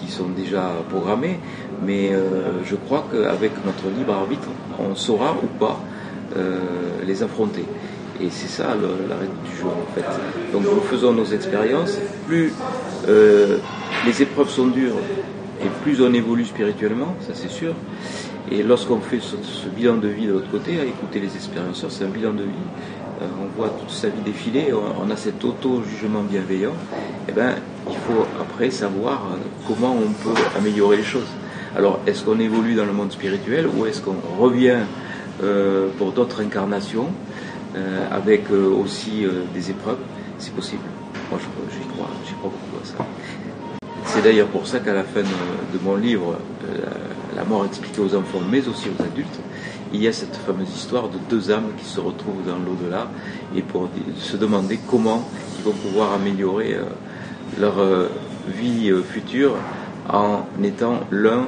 qui 0.00 0.10
sont 0.10 0.28
déjà 0.28 0.72
programmées, 0.90 1.38
mais 1.84 2.10
euh, 2.12 2.62
je 2.64 2.76
crois 2.76 3.06
qu'avec 3.10 3.52
notre 3.64 3.88
libre 3.96 4.12
arbitre, 4.12 4.48
on 4.78 4.94
saura 4.94 5.34
ou 5.42 5.46
pas 5.58 5.80
euh, 6.36 6.58
les 7.06 7.22
affronter. 7.22 7.64
Et 8.22 8.28
c'est 8.30 8.48
ça 8.48 8.76
la 9.08 9.16
règle 9.16 9.32
du 9.44 9.56
jeu 9.56 9.66
en 9.66 9.94
fait. 9.94 10.04
Donc 10.52 10.62
nous 10.62 10.82
faisons 10.82 11.12
nos 11.12 11.24
expériences, 11.24 11.98
plus 12.26 12.52
euh, 13.08 13.58
les 14.04 14.22
épreuves 14.22 14.50
sont 14.50 14.66
dures 14.66 14.96
et 15.62 15.68
plus 15.82 16.02
on 16.02 16.12
évolue 16.12 16.44
spirituellement, 16.44 17.16
ça 17.26 17.32
c'est 17.34 17.50
sûr. 17.50 17.74
Et 18.52 18.64
lorsqu'on 18.64 18.98
fait 18.98 19.20
ce, 19.20 19.36
bilan 19.68 19.96
de 19.98 20.08
vie 20.08 20.26
de 20.26 20.32
l'autre 20.32 20.50
côté, 20.50 20.80
à 20.80 20.84
écouter 20.84 21.20
les 21.20 21.36
expérienceurs, 21.36 21.90
c'est 21.92 22.04
un 22.04 22.08
bilan 22.08 22.32
de 22.32 22.42
vie. 22.42 22.66
on 23.20 23.56
voit 23.56 23.68
toute 23.68 23.90
sa 23.90 24.08
vie 24.08 24.22
défiler, 24.24 24.72
on, 24.72 25.08
a 25.08 25.16
cet 25.16 25.44
auto-jugement 25.44 26.22
bienveillant. 26.22 26.72
Eh 27.28 27.32
ben, 27.32 27.54
il 27.88 27.96
faut 27.96 28.26
après 28.40 28.70
savoir 28.70 29.22
comment 29.68 29.94
on 29.94 30.10
peut 30.24 30.40
améliorer 30.58 30.96
les 30.96 31.04
choses. 31.04 31.28
Alors, 31.76 32.00
est-ce 32.08 32.24
qu'on 32.24 32.40
évolue 32.40 32.74
dans 32.74 32.86
le 32.86 32.92
monde 32.92 33.12
spirituel 33.12 33.68
ou 33.68 33.86
est-ce 33.86 34.00
qu'on 34.00 34.16
revient 34.40 34.80
euh, 35.44 35.88
pour 35.96 36.10
d'autres 36.10 36.42
incarnations 36.42 37.06
euh, 37.76 38.04
avec 38.10 38.50
euh, 38.50 38.68
aussi 38.68 39.24
des 39.54 39.70
épreuves? 39.70 39.98
C'est 40.38 40.52
possible. 40.52 40.82
Moi, 41.30 41.38
j'y 41.70 41.86
crois, 41.86 42.10
j'y 42.26 42.34
crois 42.34 42.50
beaucoup. 42.50 43.06
C'est 44.06 44.22
d'ailleurs 44.22 44.48
pour 44.48 44.66
ça 44.66 44.80
qu'à 44.80 44.92
la 44.92 45.04
fin 45.04 45.20
de, 45.20 45.78
mon 45.84 45.94
livre, 45.94 46.36
La 47.40 47.46
mort 47.46 47.64
expliquée 47.64 48.02
aux 48.02 48.14
enfants, 48.14 48.42
mais 48.50 48.68
aussi 48.68 48.88
aux 48.90 49.02
adultes, 49.02 49.40
il 49.94 50.02
y 50.02 50.06
a 50.06 50.12
cette 50.12 50.36
fameuse 50.36 50.68
histoire 50.76 51.08
de 51.08 51.16
deux 51.30 51.50
âmes 51.50 51.70
qui 51.78 51.86
se 51.86 51.98
retrouvent 51.98 52.44
dans 52.46 52.58
l'au-delà 52.58 53.08
et 53.56 53.62
pour 53.62 53.88
se 54.18 54.36
demander 54.36 54.78
comment 54.90 55.26
ils 55.58 55.64
vont 55.64 55.72
pouvoir 55.72 56.12
améliorer 56.12 56.74
euh, 56.74 56.82
leur 57.58 57.78
euh, 57.78 58.10
vie 58.46 58.90
euh, 58.90 59.02
future 59.02 59.54
en 60.12 60.42
étant 60.62 61.00
l'un 61.10 61.46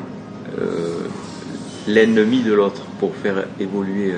l'ennemi 1.87 2.41
de 2.41 2.55
l'autre 2.55 2.83
pour 2.99 3.15
faire 3.15 3.45
évoluer 3.61 4.15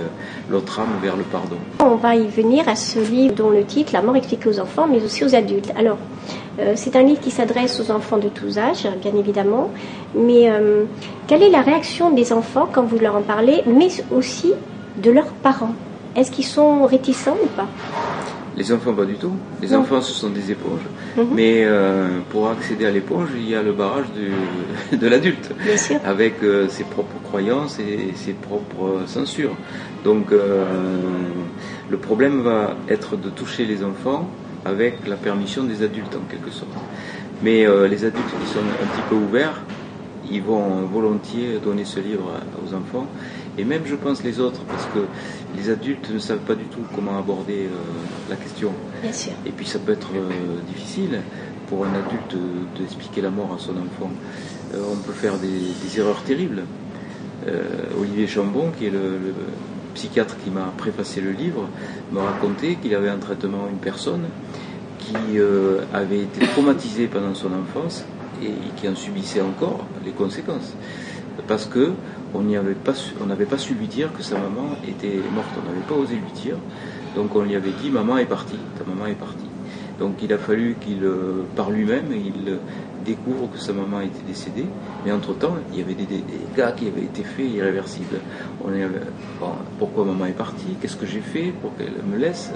l'autre 0.50 0.80
âme 0.80 1.00
vers 1.02 1.16
le 1.16 1.22
pardon. 1.22 1.56
On 1.80 1.94
va 1.96 2.14
y 2.14 2.26
venir 2.26 2.68
à 2.68 2.76
ce 2.76 2.98
livre 2.98 3.34
dont 3.34 3.50
le 3.50 3.64
titre 3.64 3.92
La 3.92 4.02
mort 4.02 4.16
expliquée 4.16 4.48
aux 4.48 4.60
enfants 4.60 4.86
mais 4.90 5.02
aussi 5.02 5.24
aux 5.24 5.34
adultes. 5.34 5.72
Alors, 5.76 5.98
c'est 6.76 6.96
un 6.96 7.02
livre 7.02 7.20
qui 7.20 7.30
s'adresse 7.30 7.80
aux 7.80 7.90
enfants 7.90 8.18
de 8.18 8.28
tous 8.28 8.58
âges, 8.58 8.86
bien 9.02 9.14
évidemment, 9.16 9.70
mais 10.14 10.48
quelle 11.26 11.42
est 11.42 11.50
la 11.50 11.62
réaction 11.62 12.10
des 12.10 12.32
enfants 12.32 12.68
quand 12.72 12.84
vous 12.84 12.98
leur 12.98 13.16
en 13.16 13.22
parlez, 13.22 13.62
mais 13.66 13.88
aussi 14.12 14.52
de 15.02 15.10
leurs 15.10 15.32
parents? 15.42 15.74
Est-ce 16.16 16.30
qu'ils 16.30 16.44
sont 16.44 16.84
réticents 16.84 17.36
ou 17.42 17.46
pas? 17.48 17.66
Les 18.56 18.72
enfants, 18.72 18.92
pas 18.92 19.04
du 19.04 19.14
tout. 19.14 19.32
Les 19.60 19.74
enfants, 19.74 20.00
ce 20.00 20.12
sont 20.12 20.30
des 20.30 20.52
éponges. 20.52 20.86
Mhm. 21.16 21.26
Mais 21.34 21.64
euh, 21.64 22.20
pour 22.30 22.48
accéder 22.48 22.86
à 22.86 22.90
l'éponge, 22.90 23.30
il 23.36 23.48
y 23.48 23.54
a 23.56 23.62
le 23.62 23.72
barrage 23.72 24.06
de 24.92 25.08
l'adulte, 25.08 25.50
avec 26.04 26.34
euh, 26.42 26.68
ses 26.68 26.84
propres 26.84 27.20
croyances 27.24 27.80
et 27.80 28.12
ses 28.14 28.32
propres 28.32 29.00
censures. 29.06 29.56
Donc, 30.04 30.30
euh, 30.30 30.64
le 31.90 31.96
problème 31.96 32.42
va 32.42 32.76
être 32.88 33.16
de 33.16 33.28
toucher 33.28 33.64
les 33.64 33.82
enfants 33.82 34.28
avec 34.64 35.06
la 35.06 35.16
permission 35.16 35.64
des 35.64 35.82
adultes, 35.82 36.16
en 36.16 36.30
quelque 36.30 36.50
sorte. 36.50 36.70
Mais 37.42 37.66
les 37.88 38.04
adultes 38.04 38.32
qui 38.40 38.52
sont 38.52 38.60
un 38.60 38.86
petit 38.86 39.02
peu 39.08 39.16
ouverts, 39.16 39.60
ils 40.30 40.42
vont 40.42 40.86
volontiers 40.86 41.58
donner 41.62 41.84
ce 41.84 42.00
livre 42.00 42.30
aux 42.64 42.74
enfants 42.74 43.06
et 43.56 43.64
même 43.64 43.82
je 43.86 43.94
pense 43.94 44.22
les 44.24 44.40
autres, 44.40 44.60
parce 44.64 44.86
que 44.86 45.00
les 45.56 45.70
adultes 45.70 46.10
ne 46.10 46.18
savent 46.18 46.38
pas 46.38 46.54
du 46.54 46.64
tout 46.64 46.80
comment 46.94 47.16
aborder 47.18 47.66
euh, 47.66 48.28
la 48.28 48.36
question. 48.36 48.72
Bien 49.02 49.12
sûr. 49.12 49.32
Et 49.46 49.50
puis 49.50 49.66
ça 49.66 49.78
peut 49.78 49.92
être 49.92 50.08
euh, 50.14 50.60
difficile 50.66 51.20
pour 51.68 51.84
un 51.84 51.90
adulte 51.90 52.36
d'expliquer 52.76 53.20
la 53.20 53.30
mort 53.30 53.54
à 53.54 53.58
son 53.58 53.72
enfant. 53.72 54.10
Euh, 54.74 54.82
on 54.92 54.96
peut 54.96 55.12
faire 55.12 55.34
des, 55.38 55.98
erreurs 55.98 56.22
terribles. 56.22 56.64
Olivier 58.00 58.26
Chambon, 58.26 58.70
qui 58.70 58.86
est 58.86 58.90
le, 58.90 59.18
psychiatre 59.94 60.36
qui 60.42 60.50
m'a 60.50 60.72
préfacé 60.76 61.20
le 61.20 61.30
livre, 61.30 61.68
m'a 62.12 62.22
raconté 62.22 62.76
qu'il 62.76 62.94
avait 62.94 63.08
un 63.08 63.18
traitement 63.18 63.68
une 63.70 63.78
personne 63.78 64.24
qui 64.98 65.14
avait 65.92 66.20
été 66.20 66.46
traumatisée 66.46 67.06
pendant 67.06 67.34
son 67.34 67.48
enfance 67.52 68.04
et 68.42 68.50
qui 68.76 68.88
en 68.88 68.96
subissait 68.96 69.40
encore 69.40 69.86
les 70.04 70.12
conséquences. 70.12 70.74
Parce 71.46 71.66
que 71.66 71.92
on 72.34 72.42
n'avait 72.42 72.74
pas, 72.74 72.92
pas 73.50 73.58
su 73.58 73.74
lui 73.74 73.86
dire 73.86 74.12
que 74.12 74.22
sa 74.22 74.36
maman 74.38 74.76
était 74.88 75.20
morte. 75.34 75.48
On 75.62 75.68
n'avait 75.68 75.86
pas 75.86 75.94
osé 75.94 76.14
lui 76.14 76.32
dire. 76.42 76.56
Donc 77.14 77.34
on 77.36 77.42
lui 77.42 77.54
avait 77.54 77.72
dit 77.82 77.90
maman 77.90 78.18
est 78.18 78.26
partie, 78.26 78.58
ta 78.76 78.84
maman 78.84 79.06
est 79.06 79.14
partie. 79.14 79.43
Donc 79.98 80.14
il 80.22 80.32
a 80.32 80.38
fallu 80.38 80.76
qu'il, 80.80 81.04
euh, 81.04 81.42
par 81.54 81.70
lui-même, 81.70 82.06
il 82.12 82.58
découvre 83.04 83.50
que 83.52 83.58
sa 83.58 83.72
maman 83.72 84.00
était 84.00 84.24
décédée. 84.26 84.66
Mais 85.04 85.12
entre-temps, 85.12 85.54
il 85.72 85.78
y 85.78 85.82
avait 85.82 85.94
des, 85.94 86.04
dégâts 86.04 86.74
qui 86.76 86.88
avaient 86.88 87.04
été 87.04 87.22
faits 87.22 87.46
irréversibles. 87.48 88.18
On 88.64 88.70
pourquoi 89.78 90.04
maman 90.04 90.26
est 90.26 90.32
partie? 90.32 90.76
Qu'est-ce 90.80 90.96
que 90.96 91.06
j'ai 91.06 91.20
fait 91.20 91.52
pour 91.60 91.76
qu'elle 91.76 92.02
me 92.10 92.18
laisse? 92.18 92.50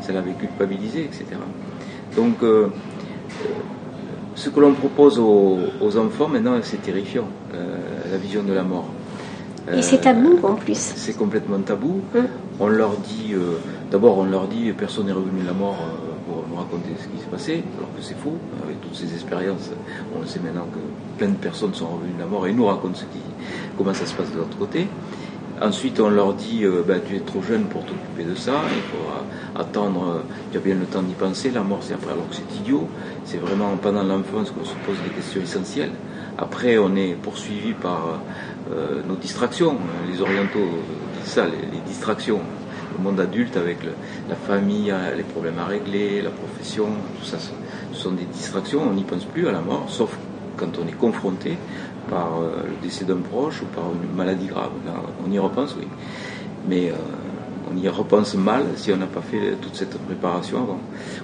Ça 0.00 0.12
l'avait 0.12 0.32
culpabilisé, 0.32 1.04
etc. 1.04 1.24
Donc 2.14 2.42
euh, 2.42 2.66
euh, 2.66 3.48
ce 4.34 4.50
que 4.50 4.60
l'on 4.60 4.74
propose 4.74 5.18
aux, 5.18 5.96
enfants 5.98 6.28
maintenant, 6.28 6.58
c'est 6.62 6.82
terrifiant, 6.82 7.28
la 8.10 8.18
vision 8.18 8.42
de 8.42 8.52
la 8.52 8.62
mort. 8.62 8.86
Et 9.74 9.82
c'est 9.82 9.98
tabou 9.98 10.38
en 10.42 10.54
plus. 10.54 10.78
C'est 10.78 11.16
complètement 11.16 11.58
tabou. 11.58 12.00
Hum. 12.14 12.26
On 12.60 12.68
leur 12.68 12.96
dit, 12.96 13.34
euh, 13.34 13.58
d'abord 13.90 14.18
on 14.18 14.24
leur 14.24 14.46
dit 14.46 14.72
personne 14.72 15.06
n'est 15.06 15.12
revenu 15.12 15.42
de 15.42 15.46
la 15.46 15.52
mort 15.52 15.76
euh, 15.80 16.05
ce 16.98 17.08
qui 17.08 17.18
s'est 17.18 17.30
passé, 17.30 17.62
alors 17.76 17.90
que 17.96 18.02
c'est 18.02 18.16
faux. 18.16 18.36
Avec 18.64 18.80
toutes 18.80 18.94
ces 18.94 19.12
expériences, 19.12 19.70
on 20.14 20.26
sait 20.26 20.40
maintenant 20.40 20.66
que 20.72 20.78
plein 21.18 21.28
de 21.28 21.36
personnes 21.36 21.74
sont 21.74 21.88
revenues 21.88 22.14
de 22.14 22.20
la 22.20 22.26
mort 22.26 22.46
et 22.46 22.52
nous 22.52 22.66
racontent 22.66 22.98
comment 23.76 23.94
ça 23.94 24.06
se 24.06 24.14
passe 24.14 24.30
de 24.32 24.38
l'autre 24.38 24.58
côté. 24.58 24.88
Ensuite, 25.60 26.00
on 26.00 26.10
leur 26.10 26.34
dit 26.34 26.64
euh, 26.64 26.82
bah, 26.86 26.96
tu 26.98 27.16
es 27.16 27.20
trop 27.20 27.40
jeune 27.40 27.64
pour 27.64 27.82
t'occuper 27.82 28.24
de 28.24 28.34
ça, 28.34 28.60
il 28.68 28.82
faudra 28.82 29.24
attendre, 29.58 30.22
tu 30.52 30.58
as 30.58 30.60
bien 30.60 30.74
le 30.74 30.84
temps 30.84 31.02
d'y 31.02 31.14
penser, 31.14 31.50
la 31.50 31.62
mort 31.62 31.78
c'est 31.80 31.94
après, 31.94 32.12
alors 32.12 32.28
que 32.28 32.34
c'est 32.34 32.60
idiot. 32.60 32.88
C'est 33.24 33.38
vraiment 33.38 33.74
pendant 33.76 34.02
l'enfance 34.02 34.50
qu'on 34.50 34.64
se 34.64 34.74
pose 34.86 34.96
des 35.02 35.14
questions 35.14 35.40
essentielles. 35.40 35.92
Après, 36.38 36.76
on 36.76 36.94
est 36.96 37.14
poursuivi 37.14 37.72
par 37.72 38.20
euh, 38.70 39.02
nos 39.08 39.16
distractions. 39.16 39.76
Les 40.12 40.20
orientaux 40.20 40.68
disent 41.22 41.32
ça, 41.32 41.46
les, 41.46 41.80
distractions. 41.86 42.40
Le 42.96 43.02
monde 43.02 43.20
adulte 43.20 43.56
avec 43.56 43.78
la 44.28 44.36
famille, 44.36 44.90
euh, 44.90 45.14
les 45.14 45.22
problèmes 45.22 45.58
à 45.58 45.66
régler, 45.66 46.22
la 46.22 46.30
profession, 46.30 46.86
tout 47.18 47.26
ça, 47.26 47.36
ce 47.38 47.98
sont 47.98 48.12
des 48.12 48.24
distractions. 48.24 48.82
On 48.88 48.94
n'y 48.94 49.02
pense 49.02 49.24
plus 49.24 49.46
à 49.48 49.52
la 49.52 49.60
mort, 49.60 49.84
sauf 49.88 50.16
quand 50.56 50.78
on 50.82 50.88
est 50.88 50.96
confronté 50.96 51.58
par 52.08 52.40
euh, 52.40 52.62
le 52.64 52.76
décès 52.82 53.04
d'un 53.04 53.16
proche 53.16 53.60
ou 53.62 53.66
par 53.66 53.84
une 53.92 54.16
maladie 54.16 54.46
grave. 54.46 54.70
on 55.26 55.30
y 55.30 55.38
repense, 55.38 55.74
oui. 55.78 55.86
Mais 56.68 56.92
on 57.70 57.76
y 57.76 57.88
repense 57.88 58.34
mal 58.34 58.64
si 58.76 58.92
on 58.92 58.96
n'a 58.96 59.06
pas 59.06 59.20
fait 59.20 59.56
toute 59.60 59.74
cette 59.74 59.98
préparation 59.98 60.58
avant. 60.62 60.80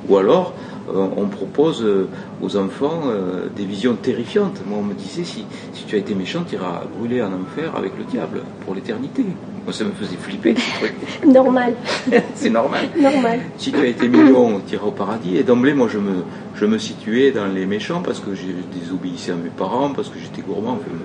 Ou 0.08 0.16
alors, 0.16 0.52
euh, 0.52 0.71
on 0.88 1.26
propose 1.26 1.82
euh, 1.82 2.08
aux 2.42 2.56
enfants 2.56 3.02
euh, 3.06 3.46
des 3.54 3.64
visions 3.64 3.94
terrifiantes. 3.94 4.60
Moi, 4.66 4.78
on 4.80 4.82
me 4.82 4.94
disait, 4.94 5.24
si, 5.24 5.44
si 5.72 5.84
tu 5.84 5.94
as 5.94 5.98
été 5.98 6.14
méchant, 6.14 6.44
tu 6.48 6.56
iras 6.56 6.82
brûler 6.98 7.22
en 7.22 7.32
enfer 7.32 7.74
avec 7.76 7.92
le 7.98 8.04
diable 8.04 8.42
pour 8.64 8.74
l'éternité. 8.74 9.24
Moi, 9.64 9.72
ça 9.72 9.84
me 9.84 9.92
faisait 9.92 10.16
flipper. 10.16 10.54
normal. 11.26 11.74
C'est 12.34 12.50
normal. 12.50 12.88
Normal. 12.98 13.40
Si 13.58 13.70
tu 13.70 13.78
as 13.78 13.86
été 13.86 14.08
mignon, 14.08 14.60
tu 14.66 14.74
iras 14.74 14.86
au 14.86 14.92
paradis. 14.92 15.36
Et 15.36 15.44
d'emblée, 15.44 15.74
moi, 15.74 15.88
je 15.88 15.98
me, 15.98 16.24
je 16.56 16.66
me 16.66 16.78
situais 16.78 17.30
dans 17.30 17.46
les 17.46 17.66
méchants 17.66 18.02
parce 18.04 18.20
que 18.20 18.34
j'ai 18.34 18.54
désobéissé 18.78 19.30
à 19.30 19.36
mes 19.36 19.50
parents, 19.50 19.90
parce 19.90 20.08
que 20.08 20.18
j'étais 20.18 20.42
gourmand, 20.42 20.72
enfin, 20.72 20.96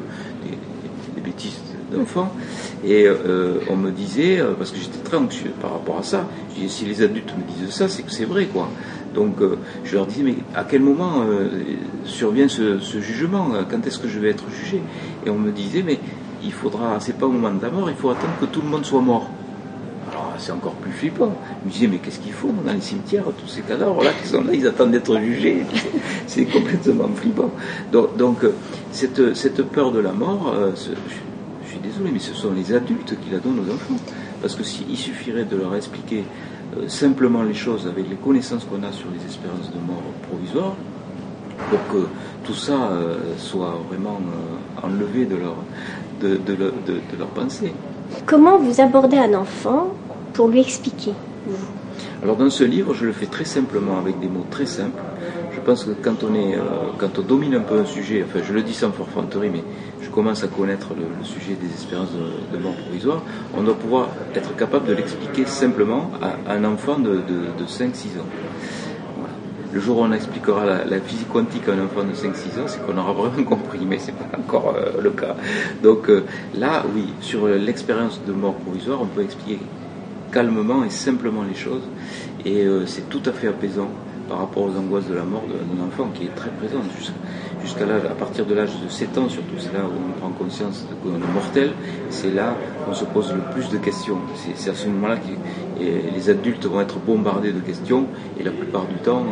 des, 1.15 1.21
bêtises 1.21 1.59
d'enfant. 1.91 2.31
Et 2.85 3.07
on 3.69 3.75
me 3.75 3.91
disait, 3.91 4.39
parce 4.57 4.71
que 4.71 4.77
j'étais 4.77 4.99
très 5.03 5.17
anxieux 5.17 5.51
par 5.61 5.73
rapport 5.73 5.97
à 5.99 6.03
ça, 6.03 6.25
je 6.51 6.61
disais, 6.61 6.69
si 6.69 6.85
les 6.85 7.01
adultes 7.01 7.33
me 7.37 7.43
disent 7.65 7.75
ça, 7.75 7.89
c'est 7.89 8.03
que 8.03 8.11
c'est 8.11 8.25
vrai, 8.25 8.45
quoi. 8.45 8.69
Donc 9.17 9.41
euh, 9.41 9.57
je 9.83 9.95
leur 9.95 10.05
disais, 10.05 10.21
mais 10.21 10.35
à 10.53 10.63
quel 10.63 10.81
moment 10.81 11.23
euh, 11.27 11.49
survient 12.05 12.47
ce, 12.47 12.77
jugement? 13.01 13.49
Quand 13.69 13.85
est-ce 13.87 13.97
que 13.97 14.07
je 14.07 14.19
vais 14.19 14.29
être 14.29 14.45
jugé? 14.51 14.79
Et 15.25 15.31
on 15.31 15.39
me 15.39 15.51
disait, 15.51 15.81
mais 15.83 15.99
il 16.43 16.53
faudra, 16.53 16.99
c'est 16.99 17.17
pas 17.17 17.25
au 17.25 17.31
moment 17.31 17.51
de 17.51 17.61
la 17.61 17.71
mort, 17.71 17.89
il 17.89 17.95
faut 17.95 18.11
attendre 18.11 18.33
que 18.39 18.45
tout 18.45 18.61
le 18.61 18.69
monde 18.69 18.85
soit 18.85 19.01
mort. 19.01 19.27
Alors 20.11 20.33
c'est 20.37 20.51
encore 20.51 20.73
plus 20.73 20.91
flippant. 20.91 21.35
Je 21.63 21.67
me 21.67 21.73
disais, 21.73 21.87
mais 21.87 21.97
qu'est-ce 21.97 22.19
qu'il 22.19 22.31
faut 22.31 22.53
dans 22.63 22.71
les 22.71 22.79
cimetières, 22.79 23.23
tous 23.23 23.47
ces 23.47 23.61
cadavres 23.61 24.03
là 24.03 24.11
qui 24.21 24.27
sont 24.27 24.43
là, 24.43 24.53
ils 24.53 24.67
attendent 24.67 24.91
d'être 24.91 25.19
jugés. 25.19 25.63
c'est 26.27 26.45
complètement 26.45 27.09
flippant. 27.15 27.49
Donc, 27.91 28.43
euh, 28.43 28.53
cette, 28.91 29.63
peur 29.63 29.91
de 29.91 29.99
la 29.99 30.11
mort, 30.11 30.53
je, 30.75 31.69
suis 31.69 31.79
désolé, 31.81 32.11
mais 32.13 32.19
ce 32.19 32.35
sont 32.35 32.51
les 32.55 32.71
adultes 32.71 33.15
qui 33.19 33.31
la 33.31 33.39
donnent 33.39 33.65
aux 33.67 33.73
enfants. 33.73 33.99
Parce 34.43 34.53
que 34.53 34.63
s'il 34.63 34.95
suffirait 34.95 35.45
de 35.45 35.57
leur 35.57 35.73
expliquer 35.75 36.23
simplement 36.87 37.43
les 37.43 37.53
choses 37.53 37.87
avec 37.87 38.09
les 38.09 38.15
connaissances 38.15 38.65
qu'on 38.65 38.83
a 38.83 38.91
sur 38.91 39.07
les 39.11 39.25
espérances 39.25 39.71
de 39.71 39.79
mort 39.85 40.01
provisoires 40.29 40.75
pour 41.69 41.79
que 41.91 42.07
tout 42.43 42.53
ça 42.53 42.91
euh, 42.91 43.17
soit 43.37 43.79
vraiment 43.89 44.19
euh, 44.21 44.85
enlevé 44.85 45.25
de 45.25 45.35
leur, 45.35 45.55
de, 46.21 46.37
de, 46.37 47.17
leur 47.17 47.27
pensée. 47.29 47.73
Comment 48.25 48.57
vous 48.57 48.79
abordez 48.79 49.17
un 49.17 49.33
enfant 49.33 49.93
pour 50.33 50.47
lui 50.47 50.61
expliquer 50.61 51.13
alors 52.23 52.35
dans 52.35 52.49
ce 52.49 52.63
livre, 52.63 52.95
je 52.95 53.05
le 53.05 53.11
fais 53.11 53.27
très 53.27 53.45
simplement, 53.45 53.99
avec 53.99 54.19
des 54.19 54.27
mots 54.27 54.45
très 54.49 54.65
simples. 54.65 54.99
Je 55.53 55.59
pense 55.61 55.83
que 55.83 55.91
quand 55.91 56.23
on, 56.23 56.33
est, 56.33 56.57
quand 56.97 57.19
on 57.19 57.21
domine 57.21 57.53
un 57.55 57.61
peu 57.61 57.79
un 57.79 57.85
sujet, 57.85 58.25
enfin 58.27 58.43
je 58.45 58.53
le 58.53 58.63
dis 58.63 58.73
sans 58.73 58.91
forfanterie, 58.91 59.51
mais 59.51 59.63
commence 60.17 60.43
à 60.43 60.47
connaître 60.47 60.95
le, 60.95 61.23
sujet 61.23 61.53
des 61.53 61.71
espérances 61.71 62.09
de, 62.51 62.57
mort 62.57 62.73
provisoire, 62.73 63.21
on 63.55 63.61
doit 63.61 63.75
pouvoir 63.75 64.09
être 64.33 64.55
capable 64.55 64.87
de 64.87 64.93
l'expliquer 64.93 65.45
simplement 65.45 66.09
à, 66.19 66.53
un 66.53 66.63
enfant 66.63 66.97
de, 66.97 67.21
5-6 67.67 68.17
ans. 68.17 68.25
Le 69.71 69.79
jour 69.79 69.99
où 69.99 70.01
on 70.01 70.11
expliquera 70.11 70.65
la, 70.65 70.99
physique 71.01 71.29
quantique 71.29 71.69
à 71.69 71.73
un 71.73 71.85
enfant 71.85 72.03
de 72.03 72.13
5-6 72.13 72.59
ans, 72.59 72.65
c'est 72.65 72.83
qu'on 72.83 72.97
aura 72.97 73.13
vraiment 73.13 73.43
compris, 73.55 73.85
mais 73.87 73.99
ce 73.99 74.07
n'est 74.07 74.13
pas 74.13 74.39
encore 74.39 74.73
euh, 74.75 74.99
le 74.99 75.11
cas. 75.11 75.35
Donc 75.83 76.09
euh, 76.09 76.23
là, 76.55 76.83
oui, 76.95 77.13
sur 77.21 77.47
l'expérience 77.47 78.19
de 78.25 78.33
mort 78.33 78.55
provisoire, 78.55 78.99
on 78.99 79.05
peut 79.05 79.21
expliquer 79.21 79.59
calmement 80.31 80.83
et 80.83 80.89
simplement 80.89 81.43
les 81.47 81.55
choses, 81.55 81.83
et 82.43 82.63
euh, 82.63 82.87
c'est 82.87 83.07
tout 83.07 83.21
à 83.27 83.31
fait 83.31 83.49
apaisant 83.49 83.91
par 84.27 84.39
rapport 84.39 84.63
aux 84.63 84.75
angoisses 84.75 85.07
de 85.07 85.13
la 85.13 85.23
mort 85.23 85.43
d'un 85.47 85.85
enfant 85.85 86.09
qui 86.11 86.23
est 86.23 86.35
très 86.35 86.49
présente 86.49 86.85
jusqu'à 87.67 87.85
là, 87.85 87.95
à 87.95 88.15
partir 88.15 88.45
de 88.45 88.53
l'âge 88.55 88.69
de 88.81 88.89
7 88.89 89.17
ans 89.17 89.27
surtout, 89.27 89.55
c'est 89.59 89.73
là 89.73 89.81
où 89.83 89.91
on 89.91 90.19
prend 90.19 90.29
conscience 90.29 90.85
qu'on 91.03 91.15
est 91.15 91.33
mortel, 91.33 91.71
c'est 92.09 92.33
là 92.33 92.55
qu'on 92.85 92.93
se 92.93 93.03
pose 93.03 93.33
le 93.33 93.41
plus 93.53 93.69
de 93.69 93.77
questions. 93.77 94.19
C'est 94.55 94.69
à 94.69 94.73
ce 94.73 94.87
moment-là 94.87 95.17
que 95.17 95.83
les 96.15 96.29
adultes 96.29 96.65
vont 96.65 96.79
être 96.79 96.97
bombardés 96.99 97.51
de 97.51 97.59
questions 97.59 98.05
et 98.39 98.43
la 98.43 98.51
plupart 98.51 98.85
du 98.85 98.95
temps, 98.95 99.25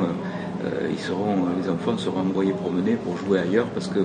euh, 0.66 0.90
ils 0.92 1.00
seront, 1.00 1.48
les 1.62 1.70
enfants 1.70 1.98
seront 1.98 2.20
envoyés 2.20 2.52
promener 2.52 2.96
pour 2.96 3.18
jouer 3.18 3.40
ailleurs 3.40 3.68
parce 3.68 3.88
que 3.88 4.00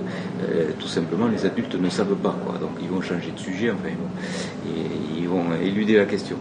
tout 0.79 0.87
simplement 0.87 1.27
les 1.27 1.45
adultes 1.45 1.75
ne 1.75 1.89
savent 1.89 2.15
pas. 2.15 2.35
Quoi. 2.45 2.57
Donc 2.57 2.71
ils 2.81 2.87
vont 2.87 3.01
changer 3.01 3.31
de 3.31 3.39
sujet, 3.39 3.71
enfin, 3.71 3.89
ils 3.89 3.97
vont, 3.97 4.79
ils 5.19 5.27
vont 5.27 5.55
éluder 5.61 5.97
la 5.97 6.05
question. 6.05 6.37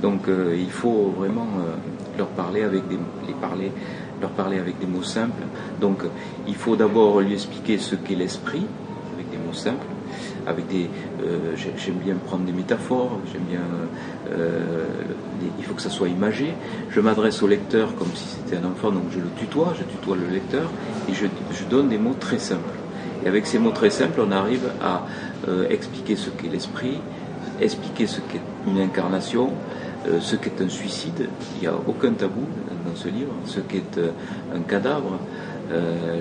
Donc 0.00 0.28
il 0.28 0.70
faut 0.70 1.12
vraiment 1.16 1.48
leur 2.18 2.28
parler 2.28 2.62
avec 2.62 2.86
des, 2.88 2.98
les 3.26 3.34
parler, 3.34 3.72
leur 4.22 4.30
parler 4.30 4.58
avec 4.58 4.78
des 4.78 4.86
mots 4.86 5.02
simples. 5.02 5.42
Donc 5.80 5.98
il 6.48 6.54
faut 6.54 6.76
d'abord 6.76 7.20
lui 7.20 7.34
expliquer 7.34 7.76
ce 7.76 7.94
qu'est 7.94 8.14
l'esprit 8.14 8.66
avec 9.14 9.30
des 9.30 9.36
mots 9.36 9.52
simples 9.52 9.86
avec 10.46 10.66
des. 10.68 10.88
Euh, 11.22 11.54
j'aime 11.56 11.96
bien 11.96 12.14
prendre 12.14 12.44
des 12.44 12.52
métaphores, 12.52 13.18
j'aime 13.32 13.42
bien. 13.42 13.60
Euh, 14.32 14.84
il 15.58 15.64
faut 15.64 15.74
que 15.74 15.82
ça 15.82 15.90
soit 15.90 16.08
imagé. 16.08 16.54
Je 16.90 17.00
m'adresse 17.00 17.42
au 17.42 17.46
lecteur 17.46 17.94
comme 17.96 18.08
si 18.14 18.24
c'était 18.24 18.56
un 18.56 18.68
enfant, 18.68 18.90
donc 18.90 19.04
je 19.12 19.18
le 19.18 19.28
tutoie, 19.38 19.74
je 19.78 19.84
tutoie 19.84 20.16
le 20.16 20.32
lecteur 20.32 20.70
et 21.08 21.12
je, 21.14 21.26
donne 21.68 21.88
des 21.88 21.98
mots 21.98 22.16
très 22.18 22.38
simples. 22.38 22.74
Et 23.24 23.28
avec 23.28 23.46
ces 23.46 23.58
mots 23.58 23.70
très 23.70 23.90
simples, 23.90 24.20
on 24.20 24.32
arrive 24.32 24.70
à 24.82 25.06
euh, 25.48 25.68
expliquer 25.68 26.16
ce 26.16 26.30
qu'est 26.30 26.48
l'esprit, 26.48 26.98
expliquer 27.60 28.06
ce 28.06 28.20
qu'est 28.20 28.40
une 28.66 28.80
incarnation, 28.80 29.50
ce 30.20 30.36
qu'est 30.36 30.60
un 30.60 30.68
suicide. 30.68 31.28
Il 31.56 31.62
n'y 31.62 31.66
a 31.66 31.74
aucun 31.86 32.12
tabou 32.12 32.46
dans 32.86 32.96
ce 32.96 33.08
livre. 33.08 33.32
Ce 33.46 33.60
qu'est 33.60 33.98
un 34.54 34.60
cadavre. 34.60 35.18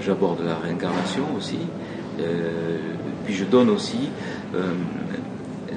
J'aborde 0.02 0.42
la 0.46 0.56
réincarnation 0.56 1.24
aussi. 1.38 1.60
Puis 3.26 3.36
je 3.36 3.46
donne 3.46 3.70
aussi 3.70 4.10
euh, 4.56 4.74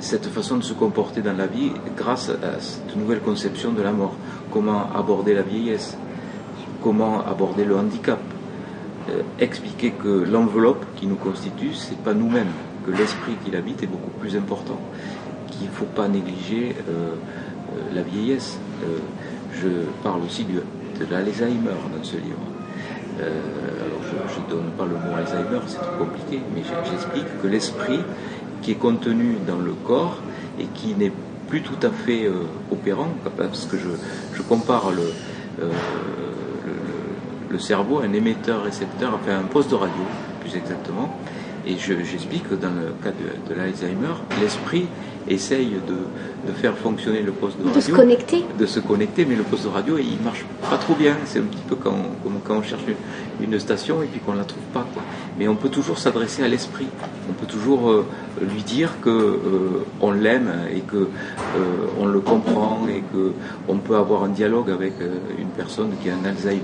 cette 0.01 0.27
façon 0.27 0.57
de 0.57 0.65
se 0.65 0.73
comporter 0.73 1.21
dans 1.23 1.37
la 1.37 1.47
vie 1.47 1.71
grâce 1.97 2.31
à 2.31 2.61
cette 2.61 2.97
nouvelle 2.97 3.21
conception 3.21 3.73
de 3.73 3.83
la 3.83 3.93
mort. 3.93 4.15
Comment 4.51 4.91
aborder 4.95 5.35
la 5.35 5.43
vieillesse, 5.43 5.97
comment 6.83 7.25
aborder 7.25 7.65
le 7.65 7.77
handicap, 7.77 8.21
euh, 9.11 9.23
expliquer 9.39 9.93
que 9.93 10.09
l'enveloppe 10.09 10.85
qui 10.97 11.07
nous 11.07 11.17
constitue, 11.17 11.75
c'est 11.75 11.99
pas 11.99 12.15
nous-mêmes, 12.15 12.53
que 12.87 12.91
l'esprit 12.91 13.35
qui 13.45 13.51
l'habite 13.51 13.83
est 13.83 13.87
beaucoup 13.87 14.11
plus 14.21 14.37
important, 14.37 14.81
qu'il 15.49 15.67
ne 15.67 15.73
faut 15.73 15.85
pas 15.85 16.09
négliger 16.09 16.75
euh, 16.89 17.15
la 17.95 18.03
vieillesse. 18.03 18.59
je 19.53 19.69
parle 20.03 20.23
aussi 20.23 20.45
de 20.45 21.07
l'Alzheimer 21.11 21.79
dans 21.97 22.05
ce 22.05 22.17
livre. 22.17 22.45
alors 23.21 24.05
je 24.29 24.41
ne 24.41 24.49
donne 24.49 24.71
pas 24.77 24.85
le 24.85 24.95
mot 24.95 25.17
Alzheimer, 25.17 25.61
c'est 25.67 25.79
trop 25.79 26.05
compliqué, 26.05 26.41
mais 26.55 26.63
j'explique 26.91 27.43
que 27.43 27.47
l'esprit 27.47 28.01
qui 28.63 28.73
est 28.73 28.77
contenu 28.77 29.37
dans 29.47 29.59
le 29.59 29.73
corps 29.73 30.19
et 30.59 30.65
qui 30.75 30.95
n'est 30.95 31.13
plus 31.49 31.63
tout 31.63 31.87
à 31.87 31.91
fait 31.91 32.25
euh, 32.25 32.45
opérant, 32.73 33.11
parce 33.37 33.67
que 33.67 33.77
je, 33.77 34.43
compare 34.43 34.91
euh, 34.91 35.71
le, 37.51 37.59
cerveau 37.59 38.01
à 38.01 38.05
un 38.05 38.13
émetteur-récepteur, 38.13 39.15
enfin 39.15 39.39
un 39.39 39.45
poste 39.45 39.71
de 39.71 39.77
radio, 39.77 40.03
plus 40.41 40.57
exactement, 40.57 41.17
et 41.67 41.77
j'explique 41.77 42.49
que 42.49 42.55
dans 42.55 42.71
le 42.71 42.93
cas 43.03 43.11
de 43.49 43.55
l'Alzheimer, 43.55 44.15
l'esprit 44.41 44.87
essaye 45.29 45.73
de, 45.87 46.53
faire 46.55 46.77
fonctionner 46.77 47.23
le 47.23 47.33
poste 47.33 47.59
de 47.59 47.65
radio. 47.65 47.77
De 47.77 47.85
se 47.85 47.93
connecter. 47.93 48.45
De 48.59 48.67
se 48.67 48.81
connecter, 48.81 49.25
mais 49.25 49.37
le 49.37 49.43
poste 49.43 49.65
de 49.65 49.69
radio, 49.69 49.97
il 49.99 50.23
marche 50.23 50.45
pas 50.69 50.77
trop 50.77 50.95
bien. 50.95 51.17
C'est 51.25 51.39
un 51.39 51.45
petit 51.45 51.63
peu 51.67 51.77
quand, 51.77 51.97
comme 52.23 52.35
quand 52.45 52.57
on 52.57 52.63
cherche 52.63 52.83
une, 53.41 53.59
station 53.59 54.03
et 54.03 54.07
puis 54.07 54.21
qu'on 54.21 54.35
la 54.35 54.45
trouve 54.45 54.63
pas. 54.73 54.87
Quoi. 54.93 55.03
Mais 55.39 55.49
on 55.49 55.55
peut 55.55 55.69
toujours 55.69 55.99
s'adresser 55.99 56.43
à 56.43 56.49
l'esprit. 56.49 56.87
On 57.31 57.33
peut 57.33 57.47
toujours 57.47 57.91
euh, 57.91 58.07
lui 58.41 58.63
dire 58.63 59.01
que 59.01 59.11
euh, 59.11 59.85
on 60.01 60.11
l'aime 60.11 60.51
et 60.75 60.81
que 60.81 60.97
euh, 60.97 61.09
on 62.01 62.07
le 62.07 62.21
comprend 62.21 62.81
et 62.89 63.03
que 63.13 63.33
on 63.69 63.77
peut 63.79 63.97
avoir 63.97 64.25
un 64.25 64.29
dialogue 64.29 64.71
avec 64.71 64.95
une 65.39 65.49
personne 65.49 65.91
qui 66.03 66.11
a 66.11 66.15
un 66.15 66.29
Alzheimer. 66.29 66.61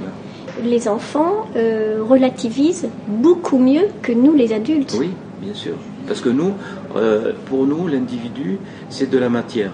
Les 0.62 0.88
enfants 0.88 1.46
relativisent 1.54 2.88
beaucoup 3.06 3.58
mieux 3.58 3.86
que 4.02 4.12
nous, 4.12 4.34
les 4.34 4.52
adultes. 4.52 4.96
Oui, 4.98 5.10
bien 5.40 5.54
sûr. 5.54 5.74
Parce 6.10 6.22
que 6.22 6.28
nous, 6.28 6.54
euh, 6.96 7.30
pour 7.46 7.68
nous, 7.68 7.86
l'individu, 7.86 8.58
c'est 8.88 9.08
de 9.08 9.16
la 9.16 9.28
matière. 9.28 9.70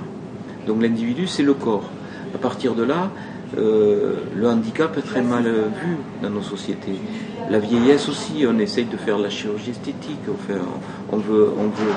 Donc 0.66 0.83
l'individu, 0.83 1.26
c'est 1.26 1.43
le 1.43 1.55
corps. 1.55 1.88
À 2.35 2.37
partir 2.37 2.75
de 2.75 2.83
là, 2.83 3.11
euh, 3.57 4.16
le 4.37 4.47
handicap 4.47 4.99
est 4.99 5.00
très 5.00 5.23
mal 5.23 5.45
vu 5.45 5.97
dans 6.23 6.28
nos 6.28 6.43
sociétés. 6.43 7.00
La 7.49 7.59
vieillesse 7.59 8.11
aussi, 8.11 8.45
on 8.47 8.59
essaye 8.59 8.85
de 8.85 8.99
faire 8.99 9.16
la 9.16 9.31
chirurgie 9.31 9.71
esthétique, 9.71 10.21
on, 10.28 11.16
veut, 11.16 11.49
on 11.59 11.69
veut 11.69 11.95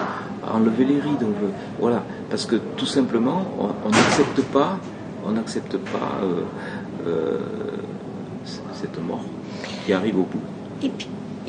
enlever 0.49 0.85
les 0.85 1.01
rides, 1.01 1.21
on 1.23 1.37
veut, 1.41 1.51
voilà, 1.77 2.05
parce 2.29 2.45
que 2.45 2.55
tout 2.77 2.85
simplement, 2.85 3.43
on 3.59 3.89
n'accepte 3.89 4.41
pas, 4.53 4.79
on 5.25 5.33
pas 5.33 6.21
euh, 7.05 7.39
cette 8.71 9.05
mort 9.05 9.25
qui 9.85 9.91
arrive 9.91 10.17
au 10.17 10.23
bout. 10.23 10.39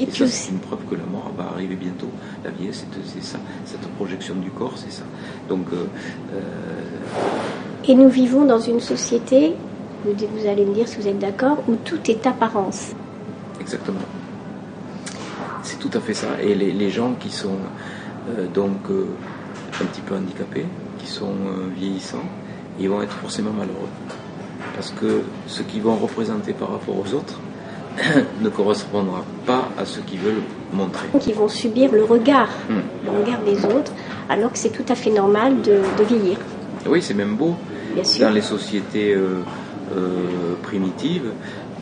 Et, 0.03 0.09
c'est 0.11 0.51
une 0.51 0.59
preuve 0.59 0.81
que 0.89 0.95
la 0.95 1.05
mort 1.05 1.31
va 1.37 1.51
arriver 1.53 1.77
bientôt. 1.77 2.09
La 2.45 2.51
vie, 2.51 2.71
c'est 2.73 3.23
ça. 3.23 3.39
Cette 3.65 3.87
projection 3.97 4.35
du 4.37 4.51
corps, 4.51 4.75
c'est 4.77 4.93
ça. 4.93 5.03
Donc. 5.49 5.67
Euh, 5.73 5.87
euh, 6.35 7.89
et 7.89 7.95
nous 7.95 8.09
vivons 8.09 8.45
dans 8.45 8.61
une 8.61 8.81
société, 8.81 9.55
vous, 10.05 10.47
allez 10.47 10.65
me 10.65 10.75
dire 10.75 10.87
si 10.87 10.97
vous 10.97 11.09
êtes 11.09 11.19
d'accord, 11.19 11.59
où 11.67 11.77
tout 11.77 11.99
est 12.11 12.27
apparence. 12.27 12.93
Exactement. 13.61 13.99
C'est 15.63 15.79
tout 15.79 15.91
à 15.95 16.01
fait 16.01 16.15
ça. 16.15 16.41
Et 16.43 16.55
les, 16.55 16.91
gens 16.91 17.15
qui 17.19 17.31
sont 17.31 17.57
euh, 18.37 18.47
donc 18.47 18.77
un 18.91 19.85
petit 19.87 20.03
peu 20.03 20.15
handicapés, 20.15 20.67
qui 20.99 21.07
sont 21.07 21.35
vieillissants, 21.77 22.29
ils 22.79 22.89
vont 22.89 23.03
être 23.03 23.15
forcément 23.15 23.53
malheureux. 23.53 23.89
Parce 24.75 24.91
que 24.91 25.23
ce 25.47 25.63
qu'ils 25.63 25.83
vont 25.83 25.97
représenter 25.97 26.53
par 26.53 26.71
rapport 26.71 26.97
aux 26.97 27.15
autres, 27.15 27.41
ne 28.41 28.49
correspondra 28.49 29.25
pas 29.47 29.69
à 29.79 29.85
ce 29.85 30.01
qu'ils 30.01 30.21
veulent 30.21 30.43
montrer. 30.73 31.07
Qui 31.21 31.33
vont 31.33 31.49
subir 31.49 31.93
le 31.93 32.05
regard, 32.05 32.49
hmm. 32.69 32.81
le 33.05 33.11
regard 33.21 33.41
des 33.43 33.65
autres, 33.65 33.93
alors 34.29 34.53
que 34.53 34.59
c'est 34.59 34.71
tout 34.71 34.85
à 34.89 34.95
fait 34.95 35.11
normal 35.11 35.63
de, 35.63 35.81
vieillir. 36.05 36.39
Oui, 36.87 37.03
c'est 37.03 37.15
même 37.15 37.37
beau. 37.37 37.57
Dans 38.21 38.31
les 38.31 38.41
sociétés 38.41 39.15
euh, 39.15 39.41
euh, 39.97 40.55
primitives, 40.63 41.33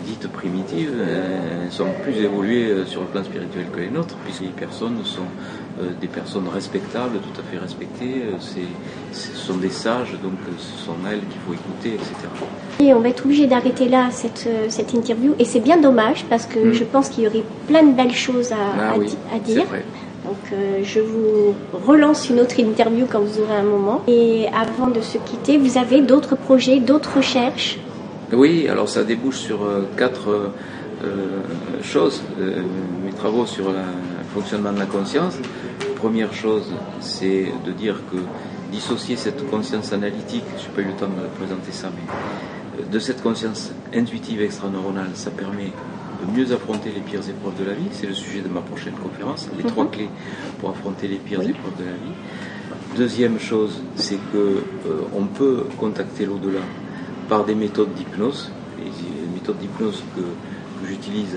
dites 0.07 0.29
primitives, 0.29 0.95
elles 1.01 1.71
sont 1.71 1.89
plus 2.03 2.17
évoluées 2.17 2.71
euh, 2.71 2.87
sur 2.87 3.03
le 3.03 3.07
plan 3.09 3.23
spirituel 3.23 3.67
que 3.73 3.81
les 3.81 3.91
nôtres, 3.91 4.17
puisque 4.25 4.41
les 4.41 4.49
personnes 4.49 5.05
sont 5.05 5.29
des 6.01 6.09
personnes 6.09 6.49
respectables, 6.53 7.19
tout 7.19 7.41
à 7.41 7.45
fait 7.45 7.59
respectées, 7.59 8.23
ce 9.13 9.35
sont 9.35 9.57
des 9.57 9.71
sages, 9.71 10.13
donc 10.23 10.33
ce 10.59 10.85
sont 10.85 10.97
elles 11.11 11.21
qu'il 11.21 11.41
faut 11.47 11.55
écouter, 11.55 11.95
etc. 11.95 12.29
Et 12.81 12.95
on 12.95 13.01
va 13.01 13.09
être 13.09 13.25
obligé 13.25 13.47
d'arrêter 13.47 13.89
là 13.89 14.09
cette, 14.11 14.49
cette 14.69 14.93
interview, 14.93 15.35
et 15.39 15.45
c'est 15.45 15.61
bien 15.61 15.81
dommage, 15.81 16.25
parce 16.29 16.47
que 16.47 16.59
hmm. 16.59 16.73
je 16.73 16.85
pense 16.85 17.09
qu'il 17.09 17.25
y 17.25 17.27
aurait 17.29 17.45
plein 17.67 17.83
de 17.83 17.93
belles 17.93 18.15
choses 18.15 18.53
à, 18.53 18.57
ah 18.81 18.95
à, 19.35 19.39
dire. 19.39 19.65
Donc 20.25 20.59
je 20.83 21.01
vous 21.01 21.55
relance 21.87 22.29
une 22.29 22.41
autre 22.41 22.59
interview 22.59 23.07
quand 23.11 23.21
vous 23.21 23.41
aurez 23.41 23.57
un 23.57 23.63
moment. 23.63 24.03
Et 24.07 24.47
avant 24.49 24.89
de 24.89 25.01
se 25.01 25.19
quitter, 25.19 25.59
vous 25.59 25.79
avez 25.79 26.03
d'autres 26.03 26.37
projets, 26.37 26.81
d'autres 26.81 27.17
recherches? 27.17 27.79
Oui, 28.33 28.69
alors 28.69 28.89
ça 28.89 29.05
débouche 29.05 29.39
sur 29.39 29.65
euh, 29.65 29.89
quatre 29.97 30.29
euh, 30.29 30.53
euh, 31.05 31.83
choses. 31.83 32.23
mes 32.39 33.13
travaux 33.13 33.47
sur 33.47 33.71
le 33.71 33.79
fonctionnement 34.35 34.73
de 34.73 34.79
la 34.79 34.87
conscience. 34.87 35.39
Première 35.99 36.33
chose, 36.33 36.73
c'est 37.01 37.47
de 37.67 37.73
dire 37.73 37.97
que 38.11 38.19
dissocier 38.71 39.17
cette 39.17 39.49
conscience 39.51 39.93
analytique, 39.93 40.45
je 40.57 40.69
n'ai 40.69 40.75
pas 40.75 40.81
eu 40.83 40.85
le 40.85 40.93
temps 40.93 41.09
de 41.09 41.27
présenter 41.37 41.73
ça, 41.73 41.91
mais 41.95 42.85
de 42.85 42.99
cette 43.01 43.23
conscience 43.23 43.73
intuitive 43.93 44.41
extraneuronale, 44.43 45.11
ça 45.15 45.31
permet 45.31 45.73
de 46.21 46.39
mieux 46.39 46.53
affronter 46.53 46.91
les 46.91 47.01
pires 47.01 47.29
épreuves 47.29 47.59
de 47.59 47.65
la 47.65 47.75
vie. 47.75 47.89
C'est 47.91 48.07
le 48.07 48.15
sujet 48.15 48.41
de 48.41 48.49
ma 48.49 48.61
prochaine 48.61 48.95
conférence, 48.95 49.49
les 49.57 49.65
trois 49.65 49.85
mhm. 49.85 49.91
clés 49.91 50.09
pour 50.61 50.71
affronter 50.71 51.09
les 51.09 51.17
pires 51.17 51.43
épreuves 51.43 51.77
de 51.79 51.85
la 51.85 51.93
vie. 51.93 52.15
Deuxième 52.97 53.39
chose, 53.39 53.83
c'est 53.97 54.19
que 54.33 54.63
on 55.15 55.27
peut 55.27 55.65
contacter 55.79 56.27
l'au-delà 56.27 56.61
par 57.29 57.45
des 57.45 57.55
méthodes 57.55 57.93
d'hypnose, 57.95 58.51
les 58.79 59.35
méthodes 59.35 59.59
d'hypnose 59.59 60.03
que, 60.17 60.23
j'utilise 60.87 61.37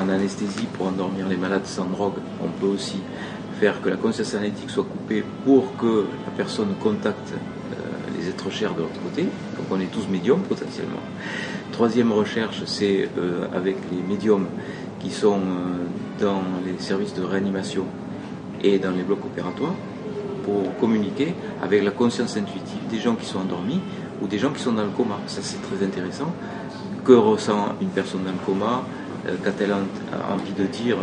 en, 0.00 0.08
anesthésie 0.08 0.66
pour 0.72 0.88
endormir 0.88 1.28
les 1.28 1.36
malades 1.36 1.66
sans 1.66 1.84
drogue. 1.84 2.14
On 2.42 2.48
peut 2.48 2.66
aussi 2.66 2.96
faire 3.62 3.80
que 3.80 3.88
la 3.88 3.96
conscience 3.96 4.34
analytique 4.34 4.70
soit 4.70 4.82
coupée 4.82 5.22
pour 5.44 5.76
que 5.76 6.06
la 6.26 6.32
personne 6.36 6.74
contacte 6.82 7.32
euh, 7.32 7.76
les 8.18 8.28
êtres 8.28 8.50
chers 8.50 8.74
de 8.74 8.80
l'autre 8.80 9.00
côté. 9.04 9.22
Donc 9.22 9.66
on 9.70 9.78
est 9.78 9.86
tous 9.86 10.08
médiums 10.08 10.40
potentiellement. 10.40 11.04
Troisième 11.70 12.10
recherche, 12.10 12.64
c'est 12.66 13.08
euh, 13.16 13.46
avec 13.54 13.76
les 13.92 14.02
médiums 14.02 14.48
qui 14.98 15.10
sont 15.10 15.38
euh, 15.38 16.20
dans 16.20 16.42
les 16.66 16.76
services 16.82 17.14
de 17.14 17.22
réanimation 17.22 17.84
et 18.64 18.80
dans 18.80 18.90
les 18.90 19.04
blocs 19.04 19.24
opératoires 19.24 19.76
pour 20.42 20.76
communiquer 20.80 21.32
avec 21.62 21.84
la 21.84 21.92
conscience 21.92 22.36
intuitive 22.36 22.84
des 22.90 22.98
gens 22.98 23.14
qui 23.14 23.26
sont 23.26 23.38
endormis 23.38 23.80
ou 24.20 24.26
des 24.26 24.40
gens 24.40 24.50
qui 24.50 24.60
sont 24.60 24.72
dans 24.72 24.82
le 24.82 24.90
coma. 24.90 25.18
Ça, 25.28 25.40
c'est 25.40 25.62
très 25.62 25.86
intéressant. 25.86 26.32
Que 27.04 27.12
ressent 27.12 27.76
une 27.80 27.90
personne 27.90 28.24
dans 28.24 28.32
le 28.32 28.44
coma 28.44 28.82
euh, 29.26 29.36
Qu'a-t-elle 29.42 29.72
envie 29.72 30.52
de 30.52 30.64
dire 30.64 30.96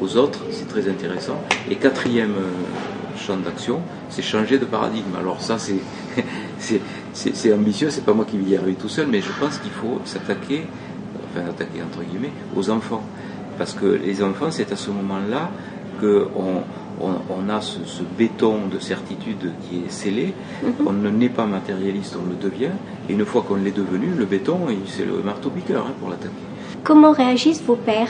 aux 0.00 0.16
autres 0.16 0.40
C'est 0.50 0.68
très 0.68 0.88
intéressant. 0.88 1.40
Et 1.70 1.76
quatrième 1.76 2.32
euh, 2.32 3.18
champ 3.18 3.36
d'action, 3.36 3.80
c'est 4.08 4.22
changer 4.22 4.58
de 4.58 4.64
paradigme. 4.64 5.14
Alors 5.18 5.40
ça, 5.40 5.56
c'est 6.58 7.52
ambitieux, 7.52 7.90
c'est 7.90 8.04
pas 8.04 8.14
moi 8.14 8.24
qui 8.24 8.38
vais 8.38 8.50
y 8.50 8.56
arriver 8.56 8.74
tout 8.74 8.88
seul, 8.88 9.06
mais 9.06 9.20
je 9.20 9.30
pense 9.40 9.58
qu'il 9.58 9.72
faut 9.72 10.00
s'attaquer 10.04 10.66
enfin 11.30 11.48
attaquer 11.48 11.82
entre 11.82 12.02
guillemets, 12.02 12.32
aux 12.56 12.70
enfants. 12.70 13.02
Parce 13.58 13.74
que 13.74 13.86
les 13.86 14.22
enfants, 14.22 14.50
c'est 14.50 14.72
à 14.72 14.76
ce 14.76 14.90
moment-là 14.90 15.50
qu'on 16.00 16.62
on, 17.00 17.48
a 17.48 17.60
ce, 17.60 18.02
béton 18.18 18.66
de 18.72 18.78
certitude 18.78 19.52
qui 19.62 19.84
est 19.84 19.90
scellé. 19.90 20.34
Mhm. 20.62 20.86
On 20.86 20.92
ne 20.92 21.10
n'est 21.10 21.28
pas 21.28 21.46
matérialiste, 21.46 22.16
on 22.20 22.28
le 22.28 22.36
devient. 22.36 22.72
Et 23.08 23.12
une 23.12 23.24
fois 23.24 23.44
qu'on 23.46 23.56
l'est 23.56 23.76
devenu, 23.76 24.12
le 24.16 24.24
béton, 24.24 24.60
c'est 24.86 25.04
le 25.04 25.22
marteau-piqueur 25.22 25.86
hein, 25.86 25.92
pour 26.00 26.10
l'attaquer. 26.10 26.49
Comment 26.84 27.12
réagissent 27.12 27.62
vos 27.62 27.76
pères? 27.76 28.08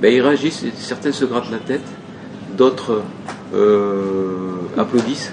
Ben, 0.00 0.12
Ils 0.12 0.20
réagissent, 0.20 0.64
certains 0.76 1.12
se 1.12 1.24
grattent 1.24 1.50
la 1.50 1.58
tête, 1.58 1.86
d'autres 2.56 3.02
euh, 3.54 4.56
applaudissent. 4.76 5.32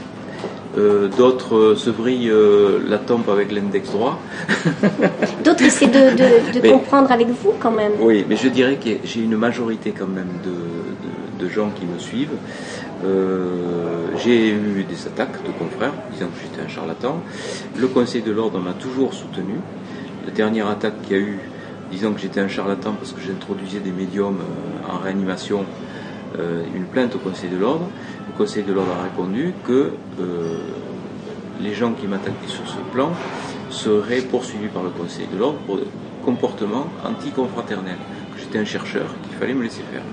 Euh, 0.78 1.10
d'autres 1.10 1.76
se 1.76 1.90
brillent 1.90 2.30
euh, 2.30 2.80
la 2.88 2.98
tempe 2.98 3.28
avec 3.28 3.52
l'index 3.52 3.92
droit. 3.92 4.18
d'autres 5.44 5.64
essaient 5.64 5.88
de, 5.88 6.72
comprendre 6.72 7.12
avec 7.12 7.28
vous 7.28 7.54
quand 7.60 7.72
même. 7.72 7.92
Oui, 8.00 8.26
mais 8.30 8.38
je 8.38 8.48
dirais 8.48 8.78
que 8.78 8.90
j'ai 9.04 9.22
une 9.22 9.36
majorité 9.36 9.92
quand 9.92 10.08
même 10.08 10.30
de, 10.46 11.44
de 11.44 11.50
gens 11.50 11.72
qui 11.72 11.86
me 11.86 12.00
suivent. 12.00 12.38
Euh, 13.04 14.10
j'ai 14.24 14.50
eu 14.50 14.86
des 14.88 15.08
attaques 15.08 15.44
de 15.44 15.52
confrères 15.52 15.94
disant 16.14 16.28
que 16.28 16.42
j'étais 16.42 16.62
un 16.62 16.68
charlatan. 16.68 17.22
Le 17.78 17.88
Conseil 17.88 18.22
de 18.22 18.32
l'ordre 18.32 18.60
m'a 18.60 18.74
toujours 18.74 19.14
soutenu. 19.14 19.56
La 20.26 20.32
dernière 20.32 20.70
attaque 20.70 21.02
qu'il 21.04 21.18
y 21.18 21.20
a 21.20 21.24
eu, 21.24 21.40
disant 21.92 22.14
que 22.14 22.20
j'étais 22.20 22.40
un 22.40 22.48
charlatan 22.48 22.94
parce 22.94 23.12
que 23.12 23.22
j'introduisais 23.22 23.80
des 23.80 23.92
médiums 23.92 24.40
euh, 24.40 24.92
en 24.92 24.98
réanimation, 24.98 25.66
euh, 26.40 26.64
une 26.76 26.86
plainte 26.86 27.16
au 27.16 27.20
Conseil 27.20 27.50
de 27.50 27.58
l'ordre. 27.58 27.88
Le 28.28 28.38
Conseil 28.38 28.64
de 28.64 28.74
l'ordre 28.74 28.94
a 29.00 29.04
répondu 29.04 29.54
que 29.66 29.92
les 31.60 31.74
gens 31.74 31.94
qui 31.94 32.08
m'attaquaient 32.08 32.48
sur 32.48 32.68
ce 32.68 32.78
plan 32.92 33.12
seraient 33.70 34.22
poursuivis 34.22 34.68
par 34.68 34.84
le 34.84 34.90
Conseil 34.90 35.28
de 35.32 35.38
l'ordre 35.38 35.60
pour 35.66 35.80
comportement 36.24 36.88
anticonfraternel. 37.06 37.98
Que 38.34 38.40
j'étais 38.40 38.60
un 38.60 38.66
chercheur, 38.66 39.06
qu'il 39.24 39.38
fallait 39.38 39.54
me 39.54 39.64
laisser 39.64 39.84
faire. 39.92 40.04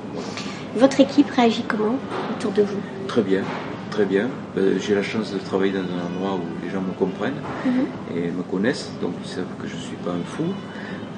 Votre 0.77 1.01
équipe 1.01 1.31
réagit 1.31 1.65
comment 1.67 1.97
autour 2.37 2.53
de 2.53 2.63
vous? 2.63 2.81
Très 3.07 3.23
bien, 3.23 3.43
très 3.91 4.05
bien. 4.05 4.29
Euh, 4.57 4.79
j'ai 4.81 4.95
la 4.95 5.03
chance 5.03 5.33
de 5.33 5.39
travailler 5.39 5.73
dans 5.73 5.81
un 5.81 6.07
endroit 6.15 6.37
où 6.37 6.65
les 6.65 6.71
gens 6.71 6.81
me 6.81 6.93
comprennent 6.93 7.41
mhm. 7.65 8.17
et 8.17 8.31
me 8.31 8.43
connaissent, 8.43 8.91
donc 9.01 9.13
ils 9.25 9.29
savent 9.29 9.45
que 9.61 9.67
je 9.67 9.75
ne 9.75 9.81
suis 9.81 9.97
pas 9.97 10.11
un 10.11 10.25
fou. 10.25 10.45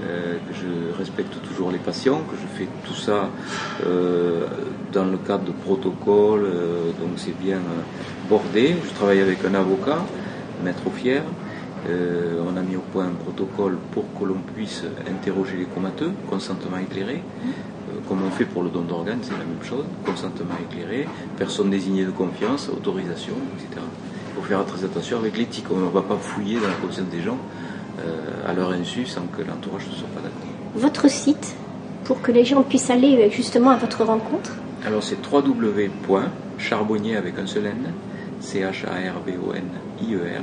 Euh, 0.08 0.38
je 0.52 0.96
respecte 0.96 1.34
toujours 1.42 1.70
les 1.70 1.78
patients, 1.78 2.22
que 2.30 2.36
je 2.36 2.58
fais 2.58 2.68
tout 2.84 2.94
ça 2.94 3.28
euh, 3.86 4.46
dans 4.92 5.04
le 5.04 5.18
cadre 5.18 5.44
de 5.44 5.52
protocole, 5.52 6.42
donc 7.00 7.10
c'est 7.16 7.38
bien 7.38 7.60
bordé. 8.28 8.76
Je 8.84 8.94
travaille 8.94 9.20
avec 9.20 9.44
un 9.44 9.54
avocat, 9.54 9.98
maître 10.64 10.82
Fier. 10.94 11.22
on 11.88 12.56
a 12.56 12.62
mis 12.62 12.76
au 12.76 12.84
point 12.92 13.06
un 13.06 13.22
protocole 13.24 13.78
pour 13.92 14.04
que 14.18 14.24
l'on 14.24 14.40
puisse 14.54 14.84
interroger 15.08 15.56
les 15.58 15.64
comateux, 15.66 16.12
consentement 16.28 16.78
éclairé. 16.78 17.22
Comme 18.08 18.22
on 18.26 18.30
fait 18.30 18.44
pour 18.44 18.62
le 18.62 18.70
don 18.70 18.82
d'organes, 18.82 19.20
c'est 19.22 19.32
la 19.32 19.38
même 19.38 19.62
chose, 19.62 19.84
consentement 20.04 20.56
éclairé, 20.68 21.06
personne 21.36 21.70
désignée 21.70 22.04
de 22.04 22.10
confiance, 22.10 22.68
autorisation, 22.68 23.34
etc. 23.56 23.80
Il 24.30 24.42
faut 24.42 24.48
faire 24.48 24.64
très 24.64 24.84
attention 24.84 25.18
avec 25.18 25.36
l'éthique, 25.36 25.66
on 25.70 25.78
ne 25.78 25.90
va 25.90 26.02
pas 26.02 26.16
fouiller 26.16 26.58
dans 26.60 26.68
la 26.68 26.74
conscience 26.74 27.08
des 27.08 27.20
gens 27.20 27.38
euh, 27.38 27.79
à 28.46 28.52
leur 28.52 28.70
insu 28.72 29.06
sans 29.06 29.22
que 29.22 29.42
l'entourage 29.42 29.86
ne 29.90 29.94
soit 29.94 30.08
pas 30.08 30.20
d'accord. 30.20 30.48
Votre 30.74 31.08
site, 31.10 31.54
pour 32.04 32.20
que 32.22 32.32
les 32.32 32.44
gens 32.44 32.62
puissent 32.62 32.90
aller 32.90 33.16
euh, 33.16 33.30
justement 33.30 33.70
à 33.70 33.76
votre 33.76 34.04
rencontre 34.04 34.52
Alors 34.86 35.02
c'est 35.02 35.18
www.charbonnier 35.24 37.16
avec 37.16 37.38
un 37.38 37.46
seul 37.46 37.66
N, 37.66 37.92
c 38.40 38.60
h 38.60 38.86
a 38.86 39.12
r 39.12 39.20
b 39.24 39.30
o 39.46 39.52
n 39.54 39.64
i 40.02 40.14
e 40.14 40.18
r 40.18 40.42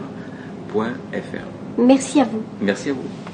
Merci 1.77 2.21
à 2.21 2.23
vous. 2.25 2.41
Merci 2.61 2.89
à 2.89 2.93
vous. 2.93 3.26